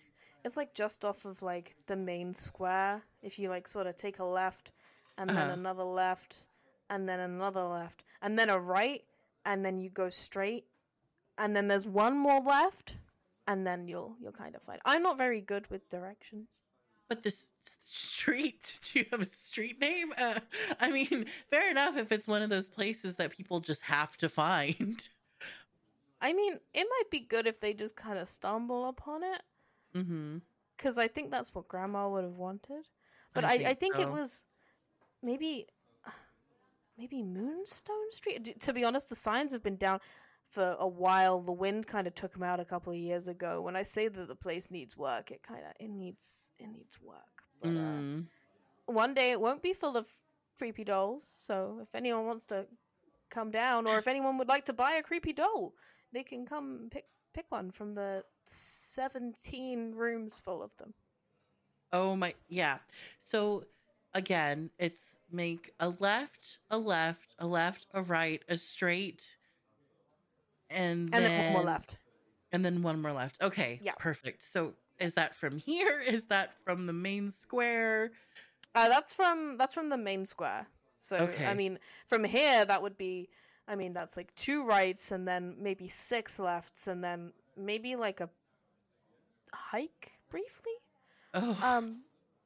it's 0.44 0.56
like 0.56 0.72
just 0.74 1.04
off 1.04 1.24
of 1.24 1.42
like 1.42 1.74
the 1.86 1.96
main 1.96 2.32
square. 2.32 3.02
If 3.22 3.38
you 3.38 3.48
like 3.50 3.66
sort 3.68 3.86
of 3.86 3.94
take 3.96 4.18
a 4.20 4.24
left 4.24 4.72
and 5.18 5.28
then 5.28 5.36
Uh-huh. 5.50 5.52
another 5.60 5.84
left 5.84 6.32
and 6.88 7.08
then 7.08 7.20
another 7.20 7.64
left 7.78 8.04
and 8.22 8.38
then 8.38 8.48
a 8.50 8.58
right 8.58 9.02
and 9.44 9.64
then 9.64 9.80
you 9.82 9.90
go 9.90 10.08
straight 10.08 10.64
and 11.36 11.54
then 11.56 11.66
there's 11.68 11.86
one 11.86 12.16
more 12.16 12.40
left 12.40 12.96
and 13.48 13.66
then 13.66 13.86
you'll 13.88 14.16
you'll 14.20 14.32
kind 14.44 14.54
of 14.54 14.62
find. 14.62 14.80
I'm 14.84 15.02
not 15.02 15.18
very 15.18 15.40
good 15.52 15.64
with 15.70 15.82
directions. 15.96 16.62
but 17.08 17.22
this 17.22 17.48
street 17.82 18.78
do 18.84 19.00
you 19.00 19.06
have 19.10 19.20
a 19.20 19.26
street 19.26 19.80
name 19.80 20.12
uh, 20.24 20.38
i 20.84 20.86
mean 20.96 21.26
fair 21.52 21.66
enough 21.70 21.96
if 21.96 22.12
it's 22.12 22.28
one 22.34 22.42
of 22.46 22.50
those 22.54 22.68
places 22.68 23.16
that 23.16 23.30
people 23.38 23.58
just 23.70 23.82
have 23.82 24.16
to 24.22 24.28
find 24.28 24.96
I 26.20 26.33
mean, 26.33 26.59
it 26.74 26.87
might 26.90 27.11
be 27.11 27.20
good 27.20 27.46
if 27.46 27.61
they 27.61 27.72
just 27.74 27.96
kind 27.96 28.18
of 28.18 28.28
stumble 28.28 28.88
upon 28.88 29.22
it 29.22 29.42
mm-hmm 29.94 30.38
because 30.76 30.96
I 30.96 31.09
think 31.09 31.30
that's 31.30 31.54
what 31.54 31.68
Grandma 31.68 32.09
would 32.09 32.24
have 32.24 32.37
wanted. 32.37 32.88
But 33.35 33.44
I 33.44 33.48
I, 33.48 33.52
I, 33.52 33.59
think 33.74 33.78
think 33.80 33.98
it 33.98 34.11
was 34.11 34.46
maybe 35.22 35.66
maybe 36.98 37.22
Moonstone 37.22 38.11
Street. 38.11 38.42
D- 38.42 38.54
To 38.54 38.72
be 38.72 38.85
honest, 38.85 39.09
the 39.09 39.14
signs 39.14 39.52
have 39.52 39.62
been 39.62 39.76
down 39.76 40.00
for 40.48 40.76
a 40.78 40.88
while. 40.88 41.40
The 41.40 41.52
wind 41.52 41.87
kind 41.87 42.06
of 42.06 42.14
took 42.14 42.33
them 42.33 42.42
out 42.42 42.61
a 42.61 42.64
couple 42.64 42.92
of 42.92 42.98
years 42.98 43.28
ago. 43.28 43.61
When 43.61 43.76
I 43.76 43.83
say 43.83 44.09
that 44.09 44.28
the 44.28 44.35
place 44.37 44.70
needs 44.70 44.96
work, 44.96 45.30
it 45.30 45.42
kind 45.42 45.61
of 45.64 45.72
it 45.78 45.90
needs 45.90 46.52
it 46.59 46.68
needs 46.68 47.00
work. 47.00 47.42
But 47.61 47.70
uh, 47.70 48.00
Mm. 48.00 48.26
one 48.87 49.14
day 49.14 49.33
it 49.33 49.40
won't 49.40 49.62
be 49.62 49.74
full 49.74 49.96
of 49.96 50.09
creepy 50.59 50.85
dolls. 50.85 51.24
So 51.24 51.78
if 51.83 51.94
anyone 51.94 52.26
wants 52.26 52.46
to 52.46 52.66
come 53.28 53.50
down, 53.50 53.87
or 53.87 53.98
if 53.98 54.09
anyone 54.09 54.38
would 54.38 54.48
like 54.48 54.64
to 54.66 54.72
buy 54.72 54.92
a 54.92 55.02
creepy 55.02 55.33
doll, 55.35 55.74
they 56.12 56.23
can 56.23 56.44
come 56.46 56.88
pick 56.90 57.07
pick 57.35 57.46
one 57.51 57.70
from 57.70 57.92
the 57.92 58.25
seventeen 58.44 59.92
rooms 59.94 60.40
full 60.40 60.62
of 60.62 60.77
them. 60.77 60.94
Oh 61.92 62.14
my, 62.16 62.35
yeah. 62.49 62.79
So 63.23 63.64
again, 64.14 64.70
it's 64.79 65.16
make 65.33 65.73
a 65.81 65.88
left, 66.01 66.59
a 66.70 66.79
left, 66.79 67.35
a 67.38 67.46
left, 67.46 67.87
a 67.94 68.03
right, 68.03 68.42
a 68.49 68.57
straight, 68.59 69.23
and 70.68 71.12
And 71.14 71.25
then, 71.25 71.25
then 71.25 71.44
one 71.44 71.53
more 71.53 71.62
left. 71.73 71.99
and 72.53 72.64
then 72.64 72.83
one 72.83 73.03
more 73.03 73.12
left. 73.12 73.42
Okay, 73.42 73.81
Yeah. 73.83 73.94
perfect. 73.99 74.44
So 74.44 74.75
is 75.01 75.14
that 75.14 75.35
from 75.35 75.59
here? 75.59 76.01
Is 76.07 76.25
that 76.27 76.53
from 76.64 76.87
the 76.87 76.92
main 76.92 77.31
square? 77.31 78.12
Uh, 78.75 78.88
that's 78.88 79.12
from 79.14 79.55
that's 79.57 79.75
from 79.75 79.88
the 79.88 79.99
main 79.99 80.25
square. 80.25 80.66
So 80.96 81.29
I 81.46 81.55
mean, 81.55 81.79
from 82.07 82.25
here 82.25 82.64
that 82.64 82.83
would 82.83 82.99
be, 82.99 83.31
I 83.70 83.76
mean, 83.76 83.92
that's 83.92 84.16
like 84.16 84.35
two 84.35 84.64
rights 84.64 85.12
and 85.12 85.26
then 85.28 85.54
maybe 85.61 85.87
six 85.87 86.38
lefts 86.40 86.88
and 86.88 87.04
then 87.04 87.33
maybe 87.56 87.94
like 87.94 88.20
a 88.20 88.28
hike 89.54 90.11
briefly. 90.28 90.72
Oh, 91.35 91.56
Um, 91.62 92.02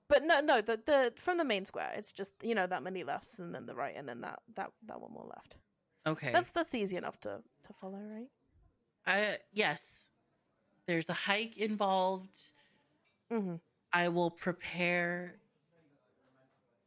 but 0.06 0.22
no, 0.22 0.40
no, 0.40 0.60
the 0.60 0.78
the 0.84 1.12
from 1.16 1.38
the 1.38 1.44
main 1.44 1.64
square, 1.64 1.92
it's 1.96 2.12
just 2.12 2.34
you 2.42 2.54
know 2.54 2.66
that 2.66 2.82
many 2.82 3.04
lefts 3.04 3.38
and 3.38 3.54
then 3.54 3.64
the 3.64 3.74
right 3.74 3.94
and 3.96 4.06
then 4.06 4.20
that 4.20 4.40
that 4.54 4.70
that 4.87 5.00
one 5.00 5.12
more 5.12 5.26
left. 5.34 5.56
okay. 6.06 6.30
That's 6.30 6.52
that's 6.52 6.74
easy 6.74 6.96
enough 6.98 7.18
to 7.20 7.40
to 7.62 7.72
follow, 7.72 7.98
right? 7.98 8.28
I 9.06 9.38
yes. 9.52 10.10
There's 10.87 11.08
a 11.08 11.14
hike 11.14 11.56
involved. 11.56 12.38
Mm-hmm. 13.32 13.54
I 13.94 14.08
will 14.08 14.30
prepare 14.30 15.37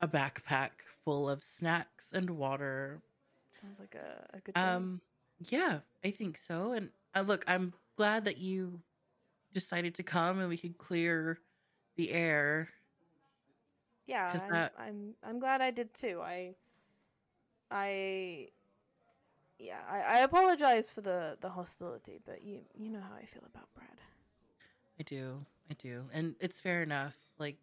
a 0.01 0.07
backpack 0.07 0.69
full 1.03 1.27
of 1.27 1.43
snacks 1.43 2.09
and 2.13 2.29
water. 2.29 3.01
Sounds 3.49 3.79
like 3.79 3.95
a, 3.95 4.37
a 4.37 4.39
good. 4.41 4.53
Day. 4.53 4.61
Um, 4.61 5.01
yeah, 5.49 5.79
I 6.03 6.11
think 6.11 6.37
so. 6.37 6.71
And 6.71 6.89
uh, 7.15 7.21
look, 7.21 7.43
I'm 7.47 7.73
glad 7.95 8.25
that 8.25 8.37
you 8.37 8.79
decided 9.53 9.95
to 9.95 10.03
come 10.03 10.39
and 10.39 10.49
we 10.49 10.57
could 10.57 10.77
clear 10.77 11.39
the 11.95 12.11
air. 12.11 12.69
Yeah, 14.05 14.39
I'm, 14.43 14.53
that- 14.53 14.73
I'm 14.77 15.13
I'm 15.23 15.39
glad 15.39 15.61
I 15.61 15.71
did 15.71 15.93
too. 15.93 16.21
I 16.23 16.55
I 17.69 18.47
yeah, 19.59 19.79
I, 19.89 19.99
I 19.99 20.19
apologize 20.19 20.91
for 20.91 21.01
the 21.01 21.37
the 21.41 21.49
hostility, 21.49 22.19
but 22.25 22.43
you 22.43 22.59
you 22.75 22.89
know 22.89 23.01
how 23.01 23.15
I 23.15 23.25
feel 23.25 23.43
about 23.45 23.67
Brad. 23.75 23.89
I 24.99 25.03
do, 25.03 25.45
I 25.69 25.73
do, 25.75 26.05
and 26.13 26.35
it's 26.39 26.59
fair 26.59 26.81
enough. 26.81 27.15
Like, 27.37 27.57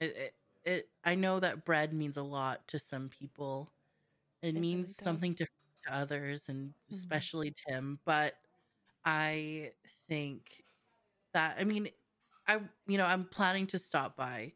it, 0.00 0.16
it, 0.16 0.34
it 0.64 0.88
I 1.04 1.14
know 1.14 1.40
that 1.40 1.64
bread 1.64 1.92
means 1.92 2.16
a 2.16 2.22
lot 2.22 2.66
to 2.68 2.78
some 2.78 3.08
people. 3.08 3.70
It, 4.42 4.56
It 4.56 4.64
really 4.70 4.94
means 4.94 4.96
something 4.96 5.34
different 5.34 5.56
to 5.86 5.94
others, 5.94 6.48
and 6.48 6.74
Mhm. 6.90 7.20
especially 7.20 7.52
Tim. 7.68 8.00
But 8.04 8.36
I 9.04 9.74
think 10.08 10.64
that 11.34 11.58
I 11.60 11.64
mean, 11.64 11.90
I 12.48 12.56
you 12.86 12.98
know 12.98 13.06
I'm 13.06 13.26
planning 13.28 13.66
to 13.68 13.78
stop 13.80 14.16
by 14.16 14.54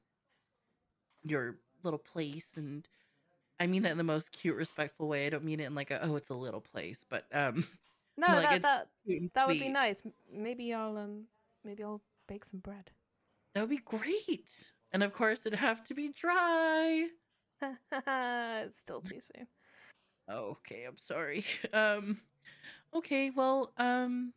your 1.22 1.60
little 1.82 1.98
place, 1.98 2.56
and 2.56 2.86
I 3.60 3.66
mean 3.68 3.82
that 3.82 3.92
in 3.92 3.98
the 3.98 4.04
most 4.04 4.32
cute, 4.32 4.56
respectful 4.56 5.08
way. 5.08 5.26
I 5.26 5.30
don't 5.30 5.44
mean 5.44 5.60
it 5.60 5.66
in 5.66 5.74
like 5.74 5.92
a 5.92 6.02
oh, 6.04 6.16
it's 6.16 6.30
a 6.30 6.34
little 6.34 6.62
place, 6.62 7.04
but 7.08 7.26
um, 7.36 7.66
No, 8.16 8.40
like, 8.40 8.50
that 8.50 8.62
that 8.62 8.90
that 9.34 9.46
would 9.46 9.58
be 9.58 9.68
nice. 9.68 10.02
Maybe 10.28 10.72
I'll 10.74 10.96
um 10.96 11.28
maybe 11.62 11.82
I'll 11.84 12.02
bake 12.26 12.44
some 12.44 12.60
bread. 12.60 12.92
That 13.54 13.62
would 13.62 13.70
be 13.70 13.78
great. 13.78 14.72
And 14.92 15.02
of 15.02 15.12
course, 15.12 15.44
it'd 15.46 15.58
have 15.58 15.82
to 15.84 15.94
be 15.94 16.08
dry. 16.08 17.10
it's 17.92 18.78
still 18.78 19.02
too 19.02 19.20
soon. 19.20 19.48
Okay, 20.28 20.84
I'm 20.84 20.96
sorry. 20.98 21.44
Um, 21.72 22.22
okay, 22.94 23.30
well, 23.30 23.74
um, 23.78 24.34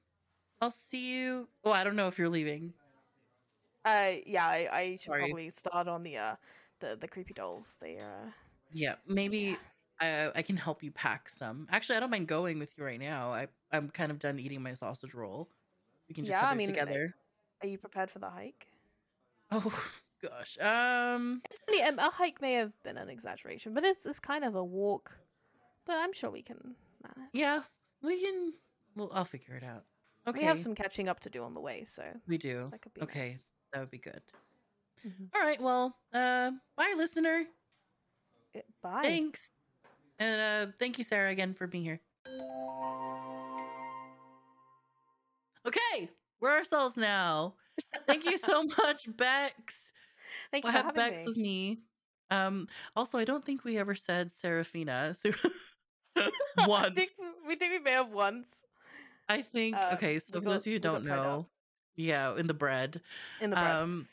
I'll 0.61 0.71
see 0.71 1.13
you. 1.13 1.49
Oh, 1.63 1.71
I 1.71 1.83
don't 1.83 1.95
know 1.97 2.07
if 2.09 2.17
you're 2.19 2.29
leaving. 2.29 2.75
Uh, 3.85 4.15
yeah, 4.25 4.45
I, 4.45 4.67
I 4.71 4.95
should 4.97 5.13
Sorry. 5.13 5.15
probably 5.15 5.49
start 5.49 5.87
on 5.87 6.03
the 6.03 6.17
uh 6.17 6.35
the 6.79 6.95
the 6.95 7.07
creepy 7.07 7.33
dolls. 7.33 7.77
They 7.77 7.99
uh 7.99 8.31
Yeah, 8.69 8.97
maybe 9.05 9.63
I, 9.99 10.31
I 10.35 10.41
can 10.41 10.57
help 10.57 10.83
you 10.83 10.91
pack 10.91 11.29
some. 11.29 11.67
Actually, 11.69 11.97
I 11.97 11.99
don't 12.01 12.09
mind 12.09 12.27
going 12.27 12.59
with 12.59 12.77
you 12.77 12.83
right 12.83 12.99
now. 12.99 13.31
I 13.33 13.47
I'm 13.71 13.89
kind 13.89 14.11
of 14.11 14.19
done 14.19 14.39
eating 14.39 14.61
my 14.61 14.73
sausage 14.73 15.13
roll. 15.13 15.51
We 16.09 16.15
can 16.15 16.25
just 16.25 16.41
Yeah, 16.41 16.45
I 16.45 16.53
it 16.53 16.55
mean, 16.55 16.75
together. 16.75 17.15
are 17.61 17.67
you 17.67 17.77
prepared 17.79 18.11
for 18.11 18.19
the 18.19 18.29
hike? 18.31 18.73
Oh 19.51 19.91
gosh. 20.21 20.57
Um. 20.59 21.43
Um, 21.85 21.99
a 21.99 22.09
hike 22.09 22.41
may 22.41 22.53
have 22.53 22.81
been 22.83 22.97
an 22.97 23.09
exaggeration, 23.09 23.73
but 23.73 23.83
it's 23.83 24.05
it's 24.05 24.19
kind 24.19 24.43
of 24.43 24.55
a 24.55 24.63
walk. 24.63 25.19
But 25.87 25.95
I'm 25.97 26.13
sure 26.13 26.29
we 26.29 26.41
can 26.43 26.75
manage. 27.01 27.29
Yeah, 27.33 27.61
we 28.03 28.21
can. 28.21 28.53
Well, 28.95 29.09
I'll 29.13 29.25
figure 29.25 29.55
it 29.55 29.63
out. 29.63 29.85
Okay. 30.27 30.39
We 30.39 30.45
have 30.45 30.59
some 30.59 30.75
catching 30.75 31.07
up 31.07 31.19
to 31.21 31.29
do 31.29 31.43
on 31.43 31.53
the 31.53 31.61
way, 31.61 31.83
so 31.85 32.03
We 32.27 32.37
do. 32.37 32.67
that 32.71 32.81
could 32.81 32.93
be 32.93 33.01
Okay, 33.01 33.21
nice. 33.21 33.47
that 33.73 33.79
would 33.79 33.89
be 33.91 33.97
good. 33.97 34.21
Mhm. 35.07 35.29
All 35.33 35.41
right. 35.41 35.61
Well, 35.61 35.95
uh, 36.13 36.51
bye, 36.75 36.93
listener. 36.97 37.45
Bye. 38.81 39.01
Thanks. 39.03 39.51
And 40.19 40.69
uh, 40.69 40.71
thank 40.79 40.97
you, 40.97 41.03
Sarah, 41.05 41.31
again 41.31 41.53
for 41.53 41.65
being 41.67 41.83
here. 41.85 42.01
Okay, 45.65 46.09
we're 46.39 46.51
ourselves 46.51 46.97
now. 46.97 47.55
Thank 48.07 48.25
you 48.25 48.37
so 48.37 48.63
much, 48.77 49.05
Bex. 49.15 49.91
Thank 50.51 50.63
you 50.65 50.71
We'll 50.71 50.81
for 50.81 50.87
have 50.87 50.95
having 50.97 51.11
Bex 51.13 51.17
me. 51.19 51.25
with 51.27 51.37
me. 51.37 51.79
Um, 52.31 52.67
also, 52.95 53.17
I 53.17 53.25
don't 53.25 53.45
think 53.45 53.63
we 53.63 53.77
ever 53.77 53.95
said 53.95 54.31
Seraphina. 54.31 55.15
So 55.15 55.31
I 56.57 56.67
once. 56.67 56.95
think 56.95 57.11
we 57.47 57.55
think 57.55 57.73
we 57.73 57.79
may 57.79 57.91
have 57.91 58.11
once 58.11 58.63
I 59.29 59.41
think. 59.41 59.75
uh, 59.75 59.91
okay, 59.93 60.19
so 60.19 60.39
for 60.39 60.39
those 60.41 60.61
of 60.61 60.67
you 60.67 60.73
who 60.73 60.79
don't 60.79 61.05
know, 61.05 61.47
yeah, 61.95 62.35
in 62.37 62.47
the 62.47 62.53
bread. 62.53 63.01
in 63.41 63.49
the 63.49 63.55
bread. 63.55 63.75
Um, 63.77 64.07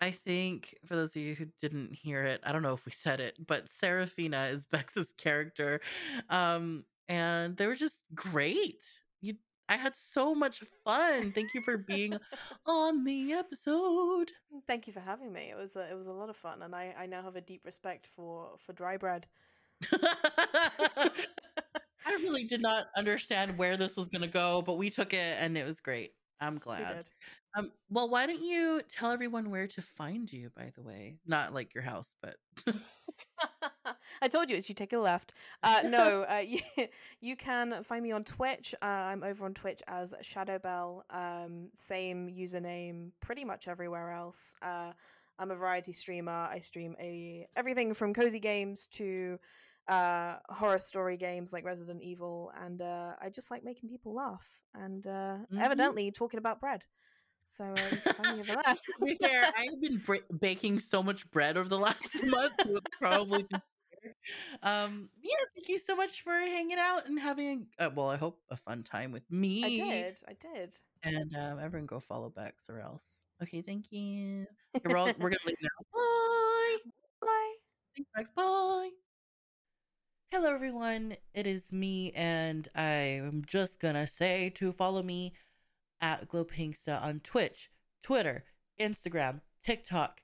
I 0.00 0.10
think 0.10 0.74
for 0.84 0.96
those 0.96 1.16
of 1.16 1.22
you 1.22 1.34
who 1.34 1.46
didn't 1.60 1.94
hear 1.94 2.24
it, 2.24 2.40
I 2.44 2.52
don't 2.52 2.62
know 2.62 2.74
if 2.74 2.84
we 2.84 2.92
said 2.92 3.20
it, 3.20 3.36
but 3.46 3.70
Seraphina 3.70 4.48
is 4.48 4.66
Bex's 4.70 5.12
character. 5.16 5.80
Um, 6.28 6.84
and 7.08 7.56
they 7.56 7.66
were 7.66 7.76
just 7.76 8.00
great. 8.14 8.84
You 9.20 9.36
I 9.68 9.76
had 9.76 9.96
so 9.96 10.34
much 10.34 10.62
fun. 10.84 11.32
Thank 11.32 11.54
you 11.54 11.62
for 11.62 11.78
being 11.78 12.18
on 12.66 13.04
the 13.04 13.32
episode. 13.32 14.32
Thank 14.66 14.86
you 14.86 14.92
for 14.92 15.00
having 15.00 15.32
me. 15.32 15.50
It 15.50 15.56
was 15.56 15.76
a, 15.76 15.88
it 15.90 15.94
was 15.94 16.06
a 16.06 16.12
lot 16.12 16.28
of 16.28 16.36
fun, 16.36 16.62
and 16.62 16.74
I, 16.74 16.94
I 16.98 17.06
now 17.06 17.22
have 17.22 17.36
a 17.36 17.40
deep 17.40 17.64
respect 17.64 18.06
for 18.06 18.56
for 18.58 18.72
dry 18.72 18.96
bread. 18.96 19.26
I 22.06 22.16
really 22.22 22.44
did 22.44 22.62
not 22.62 22.86
understand 22.96 23.56
where 23.58 23.76
this 23.76 23.96
was 23.96 24.08
gonna 24.08 24.28
go, 24.28 24.62
but 24.62 24.78
we 24.78 24.90
took 24.90 25.14
it 25.14 25.36
and 25.38 25.56
it 25.56 25.66
was 25.66 25.80
great. 25.80 26.12
I'm 26.40 26.58
glad. 26.58 26.96
did. 26.96 27.10
Um, 27.56 27.72
well, 27.88 28.08
why 28.08 28.26
don't 28.26 28.42
you 28.42 28.82
tell 28.90 29.12
everyone 29.12 29.50
where 29.50 29.68
to 29.68 29.82
find 29.82 30.30
you, 30.32 30.50
by 30.56 30.72
the 30.74 30.82
way? 30.82 31.18
Not 31.24 31.54
like 31.54 31.72
your 31.72 31.84
house, 31.84 32.14
but 32.20 32.36
I 34.20 34.28
told 34.28 34.50
you, 34.50 34.56
it's 34.56 34.68
you 34.68 34.74
take 34.74 34.92
a 34.92 34.98
left. 34.98 35.32
Uh, 35.62 35.82
no, 35.88 36.26
uh, 36.28 36.38
you, 36.38 36.60
you 37.20 37.36
can 37.36 37.84
find 37.84 38.02
me 38.02 38.10
on 38.10 38.24
Twitch. 38.24 38.74
Uh, 38.82 38.86
I'm 38.86 39.22
over 39.22 39.44
on 39.44 39.54
Twitch 39.54 39.82
as 39.86 40.14
Shadowbell. 40.22 41.02
Um, 41.10 41.68
same 41.72 42.28
username 42.28 43.10
pretty 43.20 43.44
much 43.44 43.68
everywhere 43.68 44.10
else. 44.10 44.56
I'm 45.38 45.50
a 45.50 45.56
variety 45.56 45.92
streamer. 45.92 46.48
I 46.50 46.58
stream 46.60 46.94
a 47.00 47.46
everything 47.56 47.94
from 47.94 48.14
cozy 48.14 48.40
games 48.40 48.86
to 48.92 49.38
uh, 49.88 50.36
horror 50.48 50.78
story 50.78 51.16
games 51.16 51.52
like 51.52 51.64
Resident 51.64 52.02
Evil, 52.02 52.52
and 52.60 52.80
uh, 52.80 53.14
I 53.20 53.28
just 53.30 53.50
like 53.50 53.64
making 53.64 53.88
people 53.90 54.14
laugh 54.14 54.62
and 54.74 55.06
uh, 55.06 55.38
Mhm. 55.52 55.60
evidently 55.60 56.10
talking 56.10 56.38
about 56.38 56.60
bread. 56.60 56.84
So 57.46 57.64
uh, 57.64 57.74
you 57.92 58.00
can 58.00 58.14
find 58.14 58.36
me 58.36 58.40
over 58.42 58.54
there. 58.64 58.74
to 58.74 59.04
be 59.04 59.16
fair, 59.20 59.52
I've 59.56 59.80
been 59.80 60.00
baking 60.40 60.78
so 60.78 61.02
much 61.02 61.30
bread 61.30 61.56
over 61.58 61.68
the 61.68 61.78
last 61.78 62.08
month. 62.24 62.54
probably 62.98 63.46
um, 64.62 65.10
yeah. 65.22 65.36
Thank 65.54 65.68
you 65.68 65.78
so 65.78 65.94
much 65.96 66.22
for 66.22 66.32
hanging 66.32 66.78
out 66.78 67.06
and 67.06 67.18
having, 67.18 67.66
uh, 67.78 67.90
well, 67.94 68.08
I 68.08 68.16
hope 68.16 68.40
a 68.50 68.56
fun 68.56 68.82
time 68.82 69.12
with 69.12 69.30
me. 69.30 69.64
I 69.64 69.68
did. 69.90 70.18
I 70.28 70.32
did. 70.34 70.74
And 71.02 71.36
um, 71.36 71.58
everyone 71.58 71.86
go 71.86 72.00
follow 72.00 72.30
Bex 72.30 72.68
or 72.70 72.80
else. 72.80 73.26
Okay, 73.42 73.60
thank 73.62 73.92
you. 73.92 74.46
We're 74.82 74.96
all 74.96 75.06
we're 75.18 75.30
gonna 75.30 75.36
leave 75.46 75.56
now. 75.62 75.68
Bye. 75.94 76.76
Bye. 77.20 77.54
Thanks. 78.14 78.30
Bye. 78.32 78.90
Hello, 80.32 80.52
everyone. 80.52 81.16
It 81.32 81.46
is 81.46 81.72
me, 81.72 82.10
and 82.16 82.68
I 82.74 82.90
am 83.22 83.44
just 83.46 83.78
gonna 83.78 84.08
say 84.08 84.50
to 84.56 84.72
follow 84.72 85.02
me 85.02 85.32
at 86.00 86.28
Glowpinkstah 86.28 87.02
on 87.02 87.20
Twitch, 87.20 87.70
Twitter, 88.02 88.44
Instagram, 88.80 89.40
TikTok, 89.62 90.20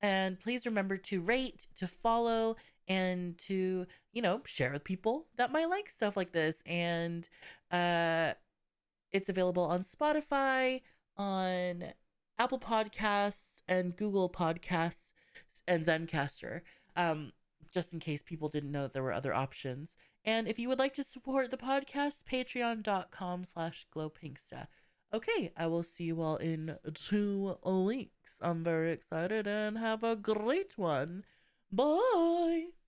and 0.00 0.40
please 0.40 0.66
remember 0.66 0.96
to 0.96 1.20
rate, 1.20 1.68
to 1.76 1.86
follow, 1.86 2.56
and 2.88 3.38
to 3.38 3.86
you 4.12 4.20
know 4.22 4.42
share 4.46 4.72
with 4.72 4.82
people 4.82 5.26
that 5.36 5.52
might 5.52 5.68
like 5.70 5.88
stuff 5.88 6.16
like 6.16 6.32
this. 6.32 6.60
And 6.66 7.28
uh, 7.70 8.32
it's 9.12 9.28
available 9.28 9.64
on 9.64 9.84
Spotify, 9.84 10.82
on 11.16 11.84
Apple 12.40 12.58
Podcasts, 12.58 13.51
and 13.72 13.96
Google 13.96 14.28
Podcasts, 14.28 15.08
and 15.66 15.84
Zencastr. 15.86 16.60
Um, 16.94 17.32
just 17.72 17.94
in 17.94 18.00
case 18.00 18.22
people 18.22 18.50
didn't 18.50 18.70
know 18.70 18.86
there 18.86 19.02
were 19.02 19.12
other 19.12 19.32
options. 19.32 19.96
And 20.24 20.46
if 20.46 20.58
you 20.58 20.68
would 20.68 20.78
like 20.78 20.94
to 20.94 21.04
support 21.04 21.50
the 21.50 21.56
podcast, 21.56 22.18
patreon.com 22.30 23.44
slash 23.44 23.86
glowpinkstah. 23.94 24.66
Okay, 25.14 25.52
I 25.56 25.66
will 25.66 25.82
see 25.82 26.04
you 26.04 26.20
all 26.20 26.36
in 26.36 26.76
two 26.94 27.56
weeks. 27.64 28.36
I'm 28.42 28.62
very 28.62 28.92
excited 28.92 29.46
and 29.46 29.78
have 29.78 30.04
a 30.04 30.16
great 30.16 30.76
one. 30.76 31.24
Bye. 31.70 32.81